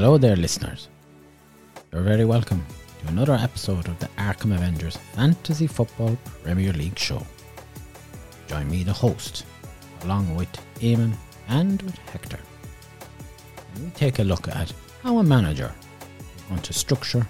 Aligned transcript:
Hello 0.00 0.16
there, 0.16 0.36
listeners. 0.36 0.88
You're 1.90 2.02
very 2.02 2.24
welcome 2.24 2.64
to 3.00 3.08
another 3.08 3.32
episode 3.32 3.88
of 3.88 3.98
the 3.98 4.06
Arkham 4.16 4.54
Avengers 4.54 4.96
Fantasy 4.96 5.66
Football 5.66 6.16
Premier 6.44 6.72
League 6.72 6.96
show. 6.96 7.26
Join 8.46 8.70
me, 8.70 8.84
the 8.84 8.92
host, 8.92 9.44
along 10.04 10.36
with 10.36 10.48
Eamon 10.76 11.14
and 11.48 11.82
with 11.82 11.98
Hector. 12.12 12.38
And 13.74 13.86
we 13.86 13.90
take 13.90 14.20
a 14.20 14.22
look 14.22 14.46
at 14.46 14.72
how 15.02 15.18
a 15.18 15.24
manager 15.24 15.74
going 16.48 16.62
to 16.62 16.72
structure 16.72 17.26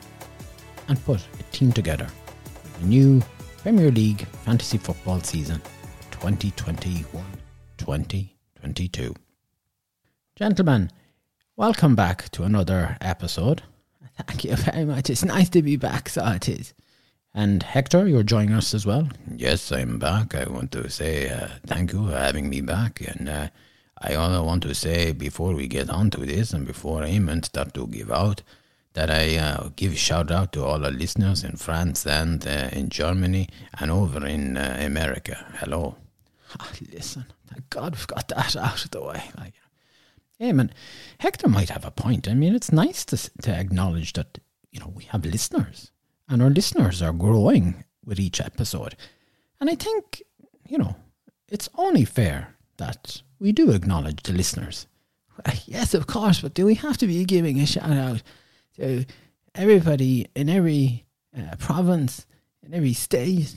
and 0.88 1.02
put 1.06 1.27
a 1.41 1.42
team 1.45 1.73
together 1.73 2.09
for 2.52 2.80
the 2.80 2.87
new 2.87 3.23
Premier 3.62 3.91
League 3.91 4.27
Fantasy 4.45 4.77
Football 4.77 5.20
season 5.20 5.62
2021 6.10 7.24
2022. 7.78 9.14
Gentlemen, 10.37 10.91
welcome 11.58 11.96
back 11.96 12.28
to 12.30 12.44
another 12.44 12.96
episode. 13.00 13.62
Thank 14.28 14.44
you 14.44 14.54
very 14.54 14.84
much. 14.84 15.10
It's 15.10 15.24
nice 15.24 15.48
to 15.50 15.60
be 15.60 15.76
back, 15.76 16.08
so 16.08 16.24
it 16.28 16.48
is. 16.48 16.72
And 17.34 17.64
Hector, 17.64 18.06
you're 18.06 18.22
joining 18.22 18.54
us 18.54 18.74
as 18.74 18.86
well. 18.86 19.08
Yes, 19.36 19.72
I'm 19.72 19.98
back. 19.98 20.36
I 20.36 20.48
want 20.48 20.70
to 20.72 20.88
say 20.88 21.28
uh, 21.28 21.48
thank 21.66 21.92
you 21.92 22.06
for 22.06 22.16
having 22.16 22.48
me 22.48 22.60
back. 22.60 23.00
And 23.00 23.28
uh, 23.28 23.48
I 24.00 24.14
also 24.14 24.44
want 24.44 24.62
to 24.62 24.74
say 24.74 25.10
before 25.10 25.52
we 25.52 25.66
get 25.66 25.90
on 25.90 26.10
to 26.10 26.20
this 26.20 26.52
and 26.52 26.64
before 26.64 27.02
Eamon 27.02 27.44
start 27.44 27.74
to 27.74 27.88
give 27.88 28.12
out, 28.12 28.42
that 28.92 29.10
I 29.10 29.36
uh, 29.36 29.70
give 29.74 29.92
a 29.92 29.96
shout 29.96 30.30
out 30.30 30.52
to 30.52 30.64
all 30.64 30.84
our 30.84 30.92
listeners 30.92 31.42
in 31.42 31.56
France 31.56 32.06
and 32.06 32.46
uh, 32.46 32.68
in 32.70 32.88
Germany 32.88 33.48
and 33.80 33.90
over 33.90 34.24
in 34.24 34.56
uh, 34.56 34.76
America. 34.80 35.45
Hello. 35.56 35.96
Ah, 36.60 36.70
listen, 36.93 37.26
thank 37.48 37.68
God 37.68 37.96
we've 37.96 38.06
got 38.06 38.28
that 38.28 38.54
out 38.54 38.84
of 38.84 38.90
the 38.93 39.02
way. 39.02 39.22
Like, 39.37 39.54
yeah, 40.38 40.52
man, 40.52 40.72
Hector 41.18 41.48
might 41.48 41.70
have 41.70 41.84
a 41.84 41.90
point. 41.90 42.28
I 42.28 42.34
mean, 42.34 42.54
it's 42.54 42.72
nice 42.72 43.04
to 43.06 43.16
to 43.42 43.50
acknowledge 43.52 44.12
that 44.14 44.38
you 44.70 44.80
know 44.80 44.92
we 44.94 45.04
have 45.04 45.24
listeners, 45.24 45.90
and 46.28 46.42
our 46.42 46.50
listeners 46.50 47.02
are 47.02 47.12
growing 47.12 47.84
with 48.04 48.20
each 48.20 48.40
episode. 48.40 48.94
And 49.60 49.68
I 49.68 49.74
think 49.74 50.22
you 50.68 50.78
know 50.78 50.96
it's 51.48 51.68
only 51.76 52.04
fair 52.04 52.54
that 52.76 53.22
we 53.38 53.52
do 53.52 53.70
acknowledge 53.70 54.22
the 54.22 54.32
listeners. 54.32 54.86
Yes, 55.66 55.94
of 55.94 56.09
course, 56.09 56.40
but 56.40 56.54
do 56.54 56.66
we 56.66 56.74
have 56.74 56.98
to 56.98 57.06
be 57.06 57.24
giving 57.24 57.60
a 57.60 57.66
shout 57.66 57.92
out 57.92 58.22
to 58.76 59.04
everybody 59.54 60.26
in 60.34 60.48
every 60.48 61.04
uh, 61.36 61.54
province, 61.59 62.26
in 62.64 62.74
every 62.74 62.92
state, 62.92 63.54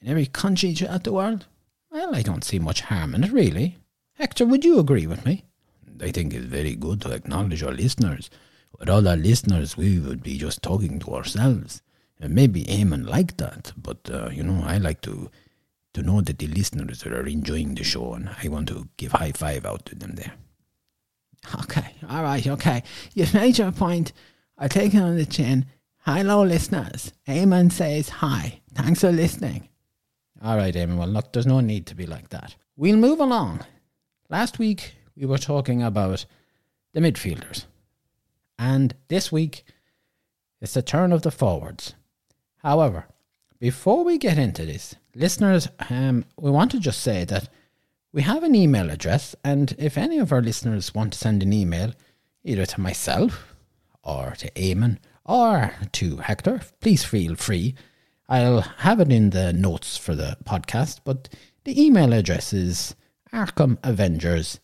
in 0.00 0.08
every 0.08 0.26
country 0.26 0.72
throughout 0.72 1.02
the 1.02 1.12
world? 1.12 1.46
Well, 1.90 2.14
I 2.14 2.22
don't 2.22 2.44
see 2.44 2.60
much 2.60 2.82
harm 2.82 3.14
in 3.14 3.24
it, 3.24 3.32
really. 3.32 3.78
Hector, 4.14 4.46
would 4.46 4.64
you 4.64 4.78
agree 4.78 5.06
with 5.08 5.26
me? 5.26 5.44
I 6.02 6.10
think 6.10 6.34
it's 6.34 6.44
very 6.44 6.74
good 6.74 7.00
to 7.02 7.12
acknowledge 7.12 7.62
our 7.62 7.72
listeners. 7.72 8.30
Without 8.78 9.06
our 9.06 9.16
listeners, 9.16 9.76
we 9.76 9.98
would 9.98 10.22
be 10.22 10.38
just 10.38 10.62
talking 10.62 10.98
to 11.00 11.14
ourselves. 11.14 11.82
And 12.18 12.34
maybe 12.34 12.64
Eamon 12.64 13.06
like 13.06 13.36
that, 13.36 13.72
but 13.76 13.98
uh, 14.10 14.30
you 14.30 14.42
know, 14.42 14.64
I 14.64 14.78
like 14.78 15.02
to 15.02 15.30
to 15.94 16.02
know 16.02 16.20
that 16.20 16.38
the 16.38 16.46
listeners 16.46 17.04
are 17.06 17.26
enjoying 17.26 17.74
the 17.74 17.84
show, 17.84 18.14
and 18.14 18.30
I 18.42 18.48
want 18.48 18.68
to 18.68 18.88
give 18.96 19.12
high 19.12 19.32
five 19.32 19.64
out 19.64 19.86
to 19.86 19.94
them 19.94 20.14
there. 20.14 20.32
Okay, 21.62 21.94
all 22.08 22.22
right, 22.22 22.46
okay. 22.46 22.82
You've 23.14 23.34
made 23.34 23.58
your 23.58 23.72
point. 23.72 24.12
I 24.58 24.68
take 24.68 24.94
it 24.94 25.00
on 25.00 25.16
the 25.16 25.26
chin. 25.26 25.66
Hello, 26.04 26.42
listeners. 26.42 27.12
Eamon 27.26 27.70
says 27.70 28.08
hi. 28.08 28.60
Thanks 28.74 29.00
for 29.00 29.12
listening. 29.12 29.68
All 30.42 30.56
right, 30.56 30.74
Eamon. 30.74 30.96
Well, 30.98 31.08
look, 31.08 31.32
there's 31.32 31.46
no 31.46 31.60
need 31.60 31.86
to 31.86 31.94
be 31.94 32.06
like 32.06 32.30
that. 32.30 32.56
We'll 32.76 32.96
move 32.96 33.20
along. 33.20 33.60
Last 34.28 34.58
week, 34.58 34.94
we 35.16 35.26
were 35.26 35.38
talking 35.38 35.82
about 35.82 36.26
the 36.92 37.00
midfielders. 37.00 37.64
And 38.58 38.94
this 39.08 39.32
week, 39.32 39.64
it's 40.60 40.74
the 40.74 40.82
turn 40.82 41.12
of 41.12 41.22
the 41.22 41.30
forwards. 41.30 41.94
However, 42.58 43.06
before 43.58 44.04
we 44.04 44.18
get 44.18 44.38
into 44.38 44.66
this, 44.66 44.94
listeners, 45.14 45.68
um, 45.90 46.24
we 46.38 46.50
want 46.50 46.70
to 46.72 46.80
just 46.80 47.00
say 47.00 47.24
that 47.24 47.48
we 48.12 48.22
have 48.22 48.42
an 48.44 48.54
email 48.54 48.90
address, 48.90 49.34
and 49.44 49.74
if 49.78 49.98
any 49.98 50.18
of 50.18 50.32
our 50.32 50.42
listeners 50.42 50.94
want 50.94 51.12
to 51.12 51.18
send 51.18 51.42
an 51.42 51.52
email, 51.52 51.92
either 52.44 52.64
to 52.64 52.80
myself 52.80 53.54
or 54.02 54.34
to 54.38 54.50
Eamon 54.52 54.98
or 55.24 55.74
to 55.92 56.16
Hector, 56.18 56.62
please 56.80 57.04
feel 57.04 57.34
free. 57.34 57.74
I'll 58.28 58.60
have 58.60 59.00
it 59.00 59.12
in 59.12 59.30
the 59.30 59.52
notes 59.52 59.96
for 59.96 60.14
the 60.14 60.36
podcast, 60.44 61.00
but 61.04 61.28
the 61.64 61.80
email 61.82 62.12
address 62.12 62.52
is 62.52 62.94
Arkham 63.32 63.78
Avengers 63.82 64.60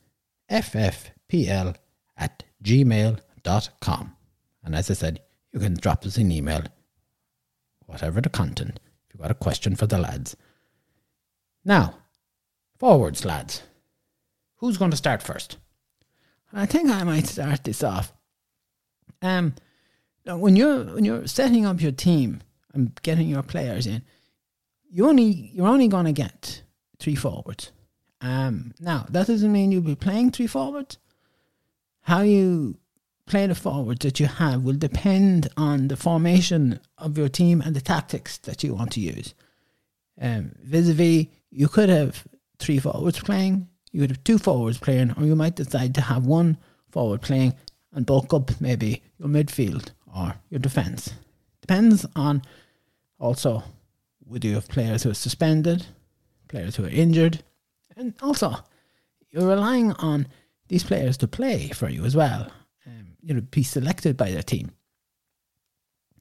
ffpl 0.53 1.75
at 2.17 2.45
gmail.com. 2.63 4.17
And 4.65 4.75
as 4.75 4.91
I 4.91 4.95
said, 4.95 5.21
you 5.53 5.61
can 5.61 5.75
drop 5.75 6.05
us 6.05 6.17
an 6.19 6.31
email, 6.31 6.63
whatever 7.87 8.21
the 8.21 8.29
content, 8.29 8.79
if 9.07 9.15
you've 9.15 9.23
got 9.23 9.31
a 9.31 9.35
question 9.35 9.75
for 9.75 9.87
the 9.87 9.99
lads. 9.99 10.37
Now, 11.65 11.95
forwards, 12.79 13.25
lads. 13.25 13.63
Who's 14.57 14.77
going 14.77 14.91
to 14.93 14.97
start 14.97 15.23
first? 15.23 15.57
I 16.53 16.67
think 16.67 16.91
I 16.91 17.03
might 17.03 17.27
start 17.27 17.65
this 17.65 17.83
off. 17.83 18.13
Um, 19.23 19.55
when 20.25 20.55
you're 20.57 20.85
when 20.85 21.05
you're 21.05 21.27
setting 21.27 21.67
up 21.67 21.81
your 21.81 21.93
team 21.93 22.43
and 22.75 22.95
getting 23.03 23.29
your 23.29 23.43
players 23.43 23.87
in, 23.87 24.03
you 24.91 25.09
only 25.09 25.25
you're 25.25 25.67
only 25.67 25.89
going 25.89 26.05
to 26.05 26.13
get 26.13 26.63
three 26.99 27.15
forwards. 27.15 27.73
Um, 28.23 28.73
now 28.79 29.05
that 29.11 29.27
doesn't 29.27 29.53
mean 29.53 29.73
you'll 29.73 29.83
be 29.83 29.97
playing 29.97 30.31
three 30.31 30.47
forwards. 30.47 30.97
How 32.03 32.23
you 32.23 32.79
play 33.27 33.47
the 33.47 33.55
forwards 33.55 34.05
that 34.05 34.21
you 34.21 34.27
have 34.27 34.63
will 34.63 34.77
depend 34.77 35.49
on 35.57 35.89
the 35.89 35.97
formation 35.97 36.81
of 36.99 37.19
your 37.19 37.29
team 37.29 37.61
and 37.61 37.75
the 37.75 37.81
tactics 37.81 38.39
that 38.39 38.63
you 38.63 38.75
want 38.75 38.93
to 38.93 39.01
use. 39.01 39.35
Um, 40.21 40.53
vis-a-vis, 40.63 41.27
you 41.51 41.69
could 41.69 41.89
have 41.89 42.25
three 42.59 42.79
forwards 42.79 43.21
playing, 43.21 43.69
you 43.91 44.01
could 44.01 44.11
have 44.11 44.25
two 44.25 44.39
forwards 44.39 44.79
playing, 44.79 45.13
or 45.17 45.25
you 45.25 45.37
might 45.37 45.57
decide 45.57 45.95
to 45.95 46.01
have 46.01 46.27
one 46.27 46.59
forward 46.91 47.23
playing 47.23 47.55
and 47.93 48.07
bulk 48.07 48.33
up 48.33 48.61
maybe 48.61 49.03
your 49.19 49.29
midfield 49.29 49.91
or 50.15 50.35
your 50.51 50.61
defence. 50.61 51.13
Depends 51.61 52.07
on 52.17 52.43
also 53.19 53.63
whether 54.27 54.49
you 54.49 54.55
have 54.55 54.69
players 54.69 55.03
who 55.03 55.11
are 55.11 55.15
suspended, 55.15 55.87
players 56.49 56.77
who 56.77 56.85
are 56.85 56.89
injured, 56.91 57.43
and 57.97 58.15
also 58.23 58.55
you're 59.31 59.49
relying 59.49 59.93
on 59.93 60.27
these 60.69 60.85
players 60.85 61.17
to 61.19 61.29
play 61.29 61.69
for 61.69 61.89
you 61.89 62.05
as 62.05 62.17
well. 62.17 62.51
Um, 62.87 63.17
you 63.23 63.35
know, 63.35 63.41
be 63.41 63.63
selected 63.63 64.17
by 64.17 64.31
their 64.31 64.43
team. 64.43 64.71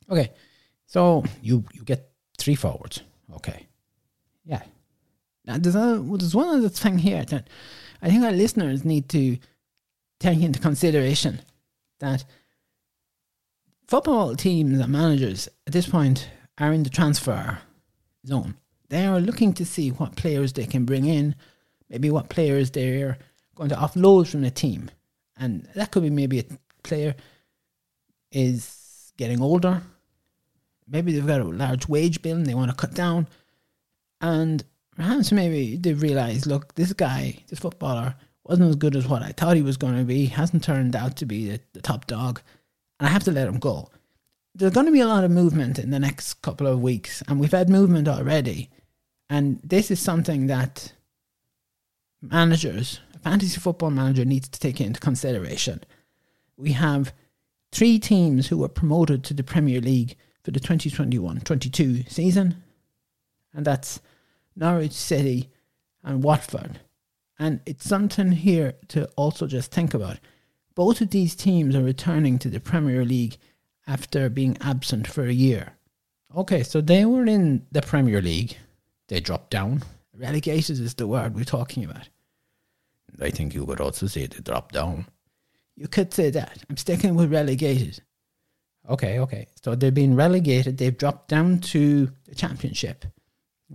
Okay, 0.10 0.32
so 0.86 1.24
you 1.42 1.64
you 1.74 1.84
get 1.84 2.12
three 2.38 2.56
forwards. 2.56 3.02
Okay, 3.36 3.68
yeah. 4.46 4.62
Now 5.46 5.58
there's 5.58 5.76
a, 5.76 6.04
there's 6.18 6.36
one 6.36 6.50
other 6.50 6.70
thing 6.70 6.98
here 6.98 7.24
that 7.26 7.48
I 8.02 8.10
think 8.10 8.24
our 8.24 8.32
listeners 8.32 8.86
need 8.86 9.10
to 9.10 9.38
take 10.20 10.42
into 10.42 10.60
consideration 10.60 11.42
that 12.00 12.24
football 13.88 14.36
teams 14.36 14.80
and 14.80 14.92
managers 14.92 15.48
at 15.66 15.74
this 15.74 15.88
point 15.88 16.30
are 16.58 16.74
in 16.74 16.84
the 16.84 16.90
transfer 16.90 17.60
zone. 18.26 18.56
They 18.90 19.06
are 19.06 19.20
looking 19.20 19.54
to 19.54 19.66
see 19.66 19.90
what 19.90 20.16
players 20.16 20.54
they 20.54 20.66
can 20.66 20.86
bring 20.86 21.06
in, 21.06 21.36
maybe 21.92 22.10
what 22.10 22.30
players 22.30 22.72
they're 22.72 23.20
going 23.56 23.70
to 23.70 23.76
offload 23.76 24.28
from 24.28 24.42
the 24.42 24.50
team. 24.50 24.90
And 25.38 25.68
that 25.76 25.92
could 25.92 26.04
be 26.04 26.10
maybe 26.10 26.40
a 26.40 26.46
player 26.84 27.16
is 28.32 29.14
getting 29.18 29.42
older. 29.42 29.82
Maybe 30.88 31.12
they've 31.12 31.28
got 31.28 31.42
a 31.42 31.46
large 31.46 31.88
wage 31.88 32.22
bill 32.22 32.38
and 32.38 32.46
they 32.46 32.56
want 32.56 32.72
to 32.72 32.78
cut 32.78 32.94
down. 32.96 33.28
And 34.22 34.64
perhaps 34.96 35.32
maybe 35.32 35.78
they 35.78 35.94
realize, 35.94 36.46
look, 36.46 36.76
this 36.76 36.94
guy, 36.94 37.44
this 37.50 37.60
footballer, 37.60 38.16
wasn't 38.44 38.70
as 38.70 38.76
good 38.76 38.96
as 38.96 39.08
what 39.08 39.22
I 39.22 39.32
thought 39.32 39.56
he 39.56 39.62
was 39.62 39.78
going 39.78 39.98
to 39.98 40.04
be, 40.04 40.26
hasn't 40.26 40.64
turned 40.64 40.96
out 40.96 41.18
to 41.18 41.26
be 41.26 41.50
the, 41.50 41.60
the 41.74 41.82
top 41.82 42.08
dog, 42.08 42.42
and 43.00 43.08
I 43.08 43.12
have 43.12 43.24
to 43.26 43.32
let 43.32 43.48
him 43.48 43.60
go. 43.60 43.90
There's 44.56 44.74
going 44.74 44.88
to 44.88 44.92
be 44.92 45.00
a 45.00 45.08
lot 45.08 45.24
of 45.24 45.32
movement 45.32 45.80
in 45.80 45.92
the 45.92 46.00
next 46.00 46.42
couple 46.42 46.68
of 46.68 46.82
weeks, 46.82 47.24
and 47.28 47.40
we've 47.40 47.52
had 47.52 47.70
movement 47.70 48.08
already. 48.08 48.70
And 49.30 49.60
this 49.64 49.92
is 49.92 50.00
something 50.00 50.48
that 50.48 50.92
managers, 52.22 53.00
fantasy 53.24 53.60
football 53.60 53.92
manager, 53.92 54.26
needs 54.26 54.48
to 54.50 54.60
take 54.60 54.80
into 54.80 55.00
consideration. 55.00 55.84
We 56.58 56.74
have 56.74 57.14
three 57.72 58.00
teams 58.00 58.48
who 58.48 58.58
were 58.58 58.70
promoted 58.70 59.24
to 59.26 59.34
the 59.34 59.44
Premier 59.44 59.82
League 59.82 60.16
for 60.44 60.52
the 60.52 60.60
2021 60.60 61.42
22 61.42 62.04
season, 62.04 62.64
and 63.54 63.66
that's 63.66 64.00
Norwich 64.56 64.94
City 64.94 65.50
and 66.04 66.24
Watford. 66.24 66.80
And 67.40 67.60
it's 67.66 67.88
something 67.88 68.34
here 68.34 68.76
to 68.90 69.08
also 69.16 69.48
just 69.48 69.72
think 69.72 69.94
about. 69.94 70.20
Both 70.76 71.02
of 71.02 71.10
these 71.10 71.36
teams 71.36 71.76
are 71.76 71.84
returning 71.84 72.40
to 72.40 72.50
the 72.50 72.60
Premier 72.60 73.04
League 73.04 73.38
after 73.88 74.30
being 74.30 74.58
absent 74.62 75.08
for 75.08 75.24
a 75.24 75.34
year. 75.34 75.74
Okay, 76.36 76.64
so 76.64 76.80
they 76.80 77.04
were 77.04 77.26
in 77.26 77.66
the 77.72 77.82
Premier 77.82 78.22
League. 78.22 78.58
They 79.08 79.20
dropped 79.20 79.50
down. 79.50 79.84
Relegated 80.14 80.80
is 80.80 80.94
the 80.96 81.08
word 81.08 81.36
we're 81.36 81.44
talking 81.44 81.84
about. 81.84 82.10
I 83.20 83.30
think 83.30 83.54
you 83.54 83.66
could 83.66 83.82
also 83.82 84.08
say 84.08 84.28
they 84.28 84.40
dropped 84.40 84.74
down. 84.74 85.06
You 85.76 85.88
could 85.88 86.14
say 86.14 86.30
that. 86.32 86.58
I'm 86.70 86.78
sticking 86.78 87.16
with 87.16 87.32
relegated. 87.32 88.02
Okay, 88.90 89.20
okay. 89.20 89.48
So 89.64 89.76
they've 89.76 89.94
been 89.94 90.16
relegated. 90.16 90.78
They've 90.78 90.98
dropped 90.98 91.30
down 91.30 91.60
to 91.60 92.10
the 92.26 92.36
championship. 92.36 93.06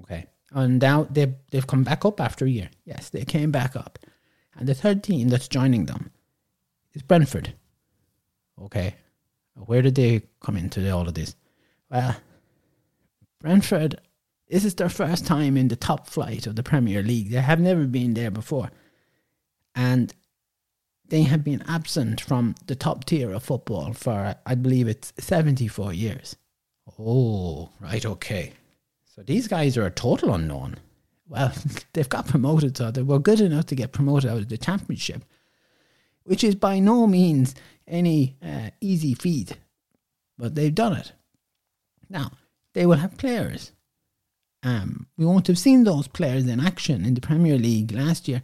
Okay. 0.02 0.26
And 0.52 0.80
now 0.80 1.06
they've, 1.10 1.34
they've 1.50 1.66
come 1.66 1.84
back 1.84 2.04
up 2.04 2.20
after 2.20 2.44
a 2.44 2.50
year. 2.50 2.70
Yes, 2.84 3.10
they 3.10 3.24
came 3.24 3.50
back 3.50 3.76
up. 3.76 3.98
And 4.56 4.68
the 4.68 4.74
third 4.74 5.02
team 5.02 5.28
that's 5.28 5.48
joining 5.48 5.86
them 5.86 6.10
is 6.92 7.02
Brentford. 7.02 7.54
Okay. 8.60 8.94
Where 9.54 9.82
did 9.82 9.94
they 9.94 10.22
come 10.40 10.56
into 10.56 10.88
all 10.90 11.08
of 11.08 11.14
this? 11.14 11.34
Well, 11.90 12.16
Brentford, 13.40 14.00
this 14.48 14.64
is 14.64 14.74
their 14.74 14.88
first 14.88 15.26
time 15.26 15.56
in 15.56 15.68
the 15.68 15.76
top 15.76 16.06
flight 16.08 16.46
of 16.46 16.56
the 16.56 16.62
Premier 16.62 17.02
League. 17.02 17.30
They 17.30 17.40
have 17.40 17.60
never 17.60 17.84
been 17.84 18.14
there 18.14 18.30
before. 18.30 18.70
And 19.74 20.14
they 21.08 21.22
have 21.22 21.44
been 21.44 21.64
absent 21.68 22.20
from 22.20 22.54
the 22.66 22.76
top 22.76 23.04
tier 23.04 23.32
of 23.32 23.42
football 23.42 23.92
for, 23.92 24.36
I 24.44 24.54
believe 24.54 24.88
it's 24.88 25.12
74 25.18 25.92
years. 25.92 26.36
Oh, 26.98 27.70
right, 27.80 28.04
okay. 28.04 28.52
So 29.04 29.22
these 29.22 29.48
guys 29.48 29.76
are 29.76 29.86
a 29.86 29.90
total 29.90 30.34
unknown. 30.34 30.76
Well, 31.28 31.52
they've 31.92 32.08
got 32.08 32.28
promoted, 32.28 32.76
so 32.76 32.90
they 32.90 33.02
were 33.02 33.18
good 33.18 33.40
enough 33.40 33.66
to 33.66 33.74
get 33.74 33.92
promoted 33.92 34.30
out 34.30 34.38
of 34.38 34.48
the 34.48 34.58
championship, 34.58 35.24
which 36.24 36.44
is 36.44 36.54
by 36.54 36.78
no 36.78 37.06
means 37.06 37.54
any 37.86 38.36
uh, 38.42 38.70
easy 38.80 39.14
feat, 39.14 39.56
but 40.38 40.54
they've 40.54 40.74
done 40.74 40.94
it. 40.94 41.12
Now, 42.08 42.32
they 42.74 42.86
will 42.86 42.96
have 42.96 43.16
players. 43.16 43.72
Um, 44.62 45.06
we 45.16 45.24
won't 45.24 45.46
have 45.46 45.58
seen 45.58 45.84
those 45.84 46.08
players 46.08 46.46
in 46.46 46.60
action 46.60 47.04
in 47.04 47.14
the 47.14 47.20
Premier 47.20 47.56
League 47.56 47.92
last 47.92 48.26
year 48.26 48.42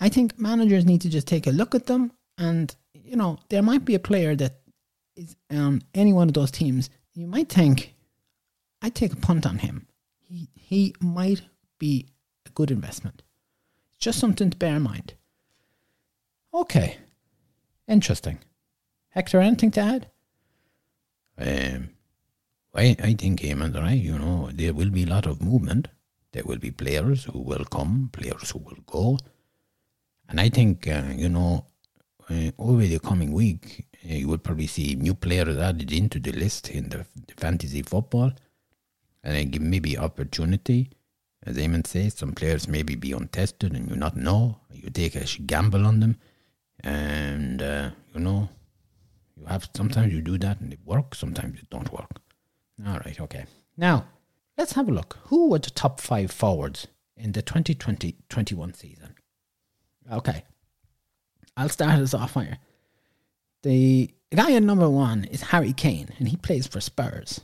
I 0.00 0.08
think 0.08 0.38
managers 0.38 0.86
need 0.86 1.02
to 1.02 1.10
just 1.10 1.28
take 1.28 1.46
a 1.46 1.50
look 1.50 1.74
at 1.74 1.86
them, 1.86 2.12
and 2.38 2.74
you 2.94 3.16
know 3.16 3.38
there 3.50 3.62
might 3.62 3.84
be 3.84 3.94
a 3.94 4.00
player 4.00 4.34
that 4.34 4.60
is 5.14 5.36
on 5.50 5.82
any 5.94 6.12
one 6.14 6.28
of 6.28 6.34
those 6.34 6.50
teams. 6.50 6.88
You 7.12 7.26
might 7.26 7.50
think, 7.50 7.94
I 8.80 8.88
take 8.88 9.12
a 9.12 9.16
punt 9.16 9.44
on 9.44 9.58
him. 9.58 9.86
He 10.18 10.48
he 10.54 10.94
might 11.00 11.42
be 11.78 12.06
a 12.46 12.50
good 12.50 12.70
investment. 12.70 13.22
Just 13.98 14.18
something 14.18 14.48
to 14.48 14.56
bear 14.56 14.76
in 14.76 14.82
mind. 14.82 15.14
Okay, 16.54 16.96
interesting. 17.86 18.38
Hector, 19.10 19.40
anything 19.40 19.70
to 19.72 19.80
add? 19.80 20.10
Um, 21.36 21.90
I, 22.74 22.96
I 23.02 23.14
think, 23.14 23.40
Eamon, 23.40 23.74
right, 23.74 24.00
you 24.00 24.18
know, 24.18 24.50
there 24.52 24.72
will 24.72 24.90
be 24.90 25.02
a 25.02 25.06
lot 25.06 25.26
of 25.26 25.42
movement. 25.42 25.88
There 26.32 26.44
will 26.44 26.58
be 26.58 26.70
players 26.70 27.24
who 27.24 27.40
will 27.40 27.64
come, 27.64 28.10
players 28.12 28.50
who 28.50 28.60
will 28.60 28.78
go. 28.86 29.18
And 30.28 30.40
I 30.40 30.48
think, 30.48 30.86
uh, 30.86 31.02
you 31.16 31.28
know, 31.28 31.66
uh, 32.28 32.52
over 32.58 32.86
the 32.86 33.00
coming 33.00 33.32
week, 33.32 33.86
uh, 34.08 34.14
you 34.14 34.28
will 34.28 34.38
probably 34.38 34.68
see 34.68 34.94
new 34.94 35.14
players 35.14 35.56
added 35.58 35.92
into 35.92 36.20
the 36.20 36.30
list 36.30 36.70
in 36.70 36.88
the, 36.90 37.04
the 37.26 37.34
fantasy 37.36 37.82
football. 37.82 38.32
And 39.24 39.36
I 39.36 39.44
give 39.44 39.62
maybe 39.62 39.98
opportunity. 39.98 40.90
As 41.42 41.56
Eamon 41.56 41.86
says, 41.86 42.14
some 42.14 42.32
players 42.32 42.68
maybe 42.68 42.94
be 42.94 43.12
untested 43.12 43.74
and 43.74 43.90
you 43.90 43.96
not 43.96 44.16
know. 44.16 44.60
You 44.72 44.90
take 44.90 45.16
a 45.16 45.24
gamble 45.42 45.86
on 45.86 45.98
them. 45.98 46.16
And, 46.84 47.60
uh, 47.60 47.90
you 48.14 48.20
know, 48.20 48.48
you 49.36 49.46
have 49.46 49.68
sometimes 49.74 50.12
you 50.12 50.20
do 50.20 50.38
that 50.38 50.60
and 50.60 50.72
it 50.72 50.78
works, 50.84 51.18
sometimes 51.18 51.58
it 51.58 51.68
don't 51.68 51.92
work. 51.92 52.20
All 52.86 52.98
right, 53.04 53.20
okay. 53.20 53.44
Now, 53.76 54.06
let's 54.56 54.72
have 54.72 54.88
a 54.88 54.92
look. 54.92 55.18
Who 55.24 55.48
were 55.48 55.58
the 55.58 55.70
top 55.70 56.00
five 56.00 56.30
forwards 56.30 56.86
in 57.16 57.32
the 57.32 57.42
2020 57.42 58.16
21 58.28 58.74
season? 58.74 59.14
Okay. 60.10 60.44
I'll 61.56 61.68
start 61.68 62.00
us 62.00 62.14
off 62.14 62.34
here. 62.34 62.58
The 63.62 64.10
guy 64.34 64.54
at 64.54 64.62
number 64.62 64.88
one 64.88 65.24
is 65.24 65.42
Harry 65.42 65.72
Kane, 65.72 66.08
and 66.18 66.28
he 66.28 66.36
plays 66.36 66.66
for 66.66 66.80
Spurs. 66.80 67.42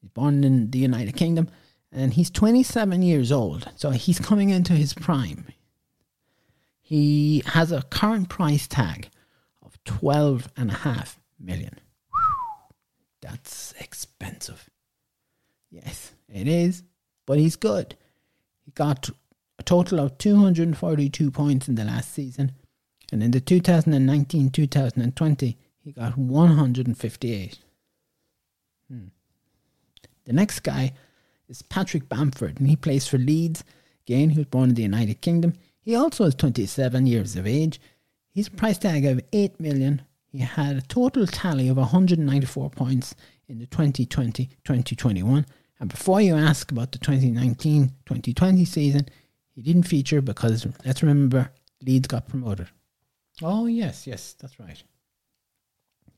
He's 0.00 0.10
born 0.10 0.44
in 0.44 0.70
the 0.70 0.78
United 0.78 1.16
Kingdom, 1.16 1.48
and 1.90 2.14
he's 2.14 2.30
27 2.30 3.02
years 3.02 3.32
old, 3.32 3.68
so 3.74 3.90
he's 3.90 4.20
coming 4.20 4.50
into 4.50 4.74
his 4.74 4.94
prime. 4.94 5.46
He 6.80 7.42
has 7.46 7.72
a 7.72 7.82
current 7.82 8.28
price 8.28 8.68
tag 8.68 9.08
of 9.62 9.82
12 9.84 10.48
and 10.56 10.70
a 10.70 10.74
half 10.74 11.18
million. 11.40 11.80
That's 13.20 13.74
expensive. 13.80 14.70
Yes, 15.84 16.12
it 16.32 16.48
is, 16.48 16.82
but 17.26 17.38
he's 17.38 17.56
good. 17.56 17.96
He 18.64 18.70
got 18.70 19.10
a 19.58 19.62
total 19.62 20.00
of 20.00 20.16
242 20.16 21.30
points 21.30 21.68
in 21.68 21.74
the 21.74 21.84
last 21.84 22.12
season, 22.12 22.52
and 23.12 23.22
in 23.22 23.30
the 23.30 23.40
2019 23.40 24.50
2020, 24.50 25.58
he 25.84 25.92
got 25.92 26.16
158. 26.16 27.58
Hmm. 28.90 28.98
The 30.24 30.32
next 30.32 30.60
guy 30.60 30.92
is 31.48 31.60
Patrick 31.62 32.08
Bamford, 32.08 32.58
and 32.58 32.68
he 32.68 32.76
plays 32.76 33.06
for 33.06 33.18
Leeds. 33.18 33.62
Again, 34.06 34.30
he 34.30 34.38
was 34.38 34.46
born 34.46 34.70
in 34.70 34.74
the 34.74 34.82
United 34.82 35.20
Kingdom. 35.20 35.52
He 35.80 35.94
also 35.94 36.24
is 36.24 36.34
27 36.34 37.06
years 37.06 37.36
of 37.36 37.46
age. 37.46 37.80
He's 38.30 38.48
a 38.48 38.52
price 38.52 38.78
tag 38.78 39.04
of 39.04 39.20
8 39.32 39.60
million. 39.60 40.02
He 40.26 40.38
had 40.38 40.76
a 40.76 40.82
total 40.82 41.26
tally 41.26 41.68
of 41.68 41.76
194 41.76 42.70
points 42.70 43.14
in 43.46 43.58
the 43.58 43.66
2020 43.66 44.46
2021. 44.64 45.46
And 45.78 45.90
before 45.90 46.20
you 46.20 46.34
ask 46.34 46.70
about 46.70 46.92
the 46.92 46.98
2019 46.98 47.88
2020 48.06 48.64
season, 48.64 49.08
he 49.54 49.62
didn't 49.62 49.84
feature 49.84 50.20
because 50.20 50.66
let's 50.84 51.02
remember 51.02 51.50
Leeds 51.82 52.08
got 52.08 52.28
promoted. 52.28 52.68
Oh 53.42 53.66
yes, 53.66 54.06
yes, 54.06 54.34
that's 54.38 54.58
right. 54.58 54.82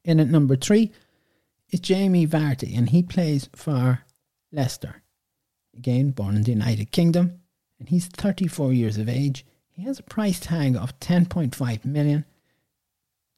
In 0.05 0.21
at 0.21 0.29
number 0.29 0.57
three 0.57 0.93
is 1.71 1.81
Jamie 1.81 2.27
Vardy, 2.27 2.77
and 2.77 2.91
he 2.91 3.03
plays 3.03 3.49
for 3.55 4.01
Leicester. 4.53 5.03
Again, 5.77 6.11
born 6.11 6.37
in 6.37 6.43
the 6.43 6.53
United 6.53 6.93
Kingdom, 6.93 7.41
and 7.79 7.89
he's 7.89 8.07
34 8.07 8.73
years 8.73 8.97
of 8.97 9.09
age. 9.09 9.45
He 9.71 9.83
has 9.85 9.99
a 9.99 10.05
price 10.05 10.41
tag 10.41 10.77
of 10.77 10.99
10.5 11.01 11.85
million. 11.85 12.25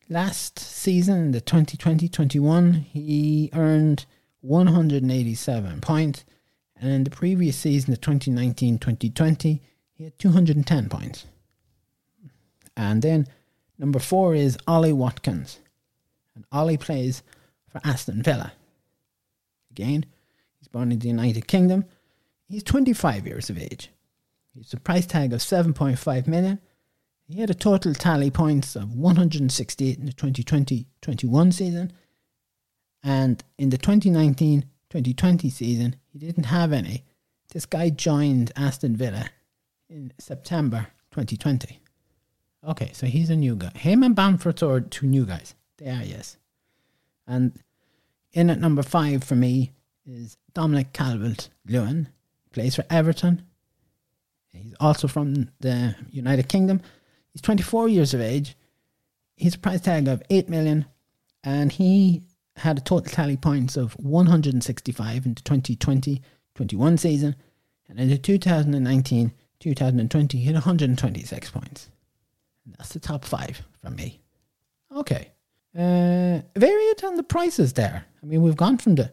Last 0.09 0.59
season, 0.59 1.33
the 1.33 1.41
2020-21, 1.41 2.85
he 2.85 3.51
earned 3.53 4.07
187 4.41 5.81
points, 5.81 6.25
and 6.81 6.91
in 6.91 7.05
the 7.05 7.11
previous 7.11 7.57
season, 7.57 7.91
the 7.91 7.99
2019-2020, 7.99 9.61
he 9.93 10.05
had 10.05 10.19
210 10.19 10.89
points. 10.89 11.27
And 12.77 13.03
then 13.03 13.27
number 13.79 13.99
four 13.99 14.35
is 14.35 14.57
Ollie 14.67 14.93
Watkins. 14.93 15.61
And 16.35 16.47
Ollie 16.51 16.79
plays 16.79 17.23
for 17.69 17.81
Aston 17.85 18.23
Villa. 18.23 18.53
Again, 19.71 20.07
he's 20.59 20.69
born 20.69 20.91
in 20.91 20.99
the 20.99 21.09
United 21.09 21.47
Kingdom. 21.47 21.85
He's 22.49 22.63
25 22.63 23.27
years 23.27 23.51
of 23.51 23.59
age. 23.59 23.91
He's 24.55 24.73
a 24.73 24.81
price 24.81 25.07
tag 25.07 25.33
of 25.33 25.41
7.5 25.41 26.27
million. 26.27 26.59
He 27.29 27.41
had 27.41 27.51
a 27.51 27.55
total 27.55 27.95
tally 27.95 28.31
points 28.31 28.75
of 28.75 28.95
168 28.97 29.99
in 29.99 30.07
the 30.07 30.13
2020-21 30.13 31.53
season. 31.53 31.93
And 33.03 33.43
in 33.59 33.71
the 33.71 33.79
2019-2020 33.79 35.51
season, 35.51 35.97
he 36.13 36.19
didn't 36.19 36.45
have 36.45 36.73
any. 36.73 37.05
This 37.53 37.67
guy 37.67 37.91
joined 37.91 38.53
Aston 38.57 38.97
Villa 38.97 39.27
in 39.89 40.13
September 40.19 40.89
2020. 41.13 41.81
Okay, 42.69 42.91
so 42.93 43.07
he's 43.07 43.31
a 43.31 43.37
new 43.37 43.57
guy. 43.57 43.71
Him 43.75 44.03
and 44.03 44.15
Bamford 44.15 44.63
are 44.63 44.81
two 44.81 45.07
new 45.07 45.25
guys. 45.25 45.55
They 45.79 45.89
are, 45.89 46.05
yes. 46.05 46.37
And 47.27 47.59
in 48.33 48.51
at 48.51 48.61
number 48.61 48.83
five 48.83 49.25
for 49.25 49.35
me 49.35 49.73
is 50.07 50.37
Dominic 50.53 50.93
Calvert 50.93 51.49
Lewin. 51.67 52.09
Plays 52.53 52.77
for 52.77 52.85
Everton. 52.91 53.43
He's 54.53 54.75
also 54.81 55.09
from 55.09 55.51
the 55.61 55.95
United 56.11 56.49
Kingdom. 56.49 56.83
He's 57.33 57.43
24 57.43 57.89
years 57.89 58.13
of 58.13 58.21
age. 58.21 58.57
He's 59.37 59.55
a 59.55 59.59
price 59.59 59.81
tag 59.81 60.09
of 60.09 60.23
8 60.29 60.49
million. 60.49 60.87
And 61.45 61.73
he 61.73 62.23
had 62.57 62.79
a 62.79 62.81
total 62.81 63.11
tally 63.11 63.37
points 63.37 63.77
of 63.77 63.95
165 63.95 65.27
in 65.27 65.35
the 65.35 65.41
2020 65.43 66.23
21 66.55 66.99
season. 66.99 67.37
And 67.89 67.99
in 67.99 68.09
the 68.09 68.19
2019 68.19 69.33
2020, 69.61 70.39
he 70.39 70.45
had 70.45 70.55
126 70.55 71.51
points. 71.51 71.91
That's 72.79 72.93
the 72.93 72.99
top 72.99 73.25
five 73.25 73.63
from 73.81 73.97
me. 73.97 74.21
Okay. 74.95 75.31
Uh, 75.77 76.41
variant 76.57 77.05
on 77.05 77.17
the 77.17 77.23
prices 77.23 77.75
there. 77.75 78.05
I 78.23 78.27
mean, 78.27 78.43
we've 78.43 78.57
gone 78.57 78.79
from 78.79 78.97
the, 78.97 79.13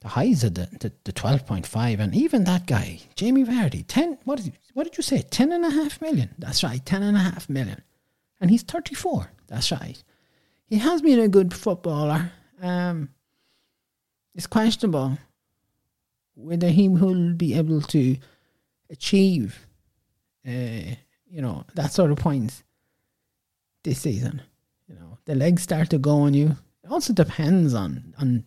the 0.00 0.08
highs 0.08 0.44
of 0.44 0.54
the, 0.54 0.68
the, 0.80 0.92
the 1.04 1.12
12.5, 1.12 2.00
and 2.00 2.14
even 2.14 2.44
that 2.44 2.66
guy, 2.66 3.00
Jamie 3.14 3.44
Vardy, 3.44 3.84
10, 3.86 4.18
what 4.24 4.42
did, 4.42 4.52
what 4.74 4.84
did 4.84 4.96
you 4.96 5.02
say? 5.02 5.22
10 5.22 5.52
and 5.52 5.64
a 5.64 5.70
half 5.70 6.00
million. 6.00 6.30
That's 6.38 6.64
right, 6.64 6.84
10 6.84 7.02
and 7.02 7.16
a 7.16 7.20
half 7.20 7.48
million. 7.48 7.82
And 8.40 8.50
he's 8.50 8.62
34. 8.62 9.30
That's 9.46 9.70
right. 9.70 10.02
He 10.66 10.78
has 10.78 11.02
been 11.02 11.20
a 11.20 11.28
good 11.28 11.54
footballer. 11.54 12.32
Um, 12.62 13.10
it's 14.34 14.46
questionable 14.46 15.18
whether 16.34 16.68
he 16.68 16.88
will 16.88 17.34
be 17.34 17.54
able 17.54 17.82
to 17.82 18.16
achieve 18.88 19.66
uh, 20.46 20.94
you 21.32 21.40
know, 21.40 21.64
that 21.74 21.92
sort 21.92 22.10
of 22.10 22.18
points 22.18 22.62
this 23.84 24.00
season. 24.00 24.42
You 24.88 24.96
know, 24.96 25.18
the 25.24 25.34
legs 25.34 25.62
start 25.62 25.90
to 25.90 25.98
go 25.98 26.20
on 26.20 26.34
you. 26.34 26.56
It 26.84 26.90
also 26.90 27.12
depends 27.12 27.74
on 27.74 28.14
on 28.18 28.44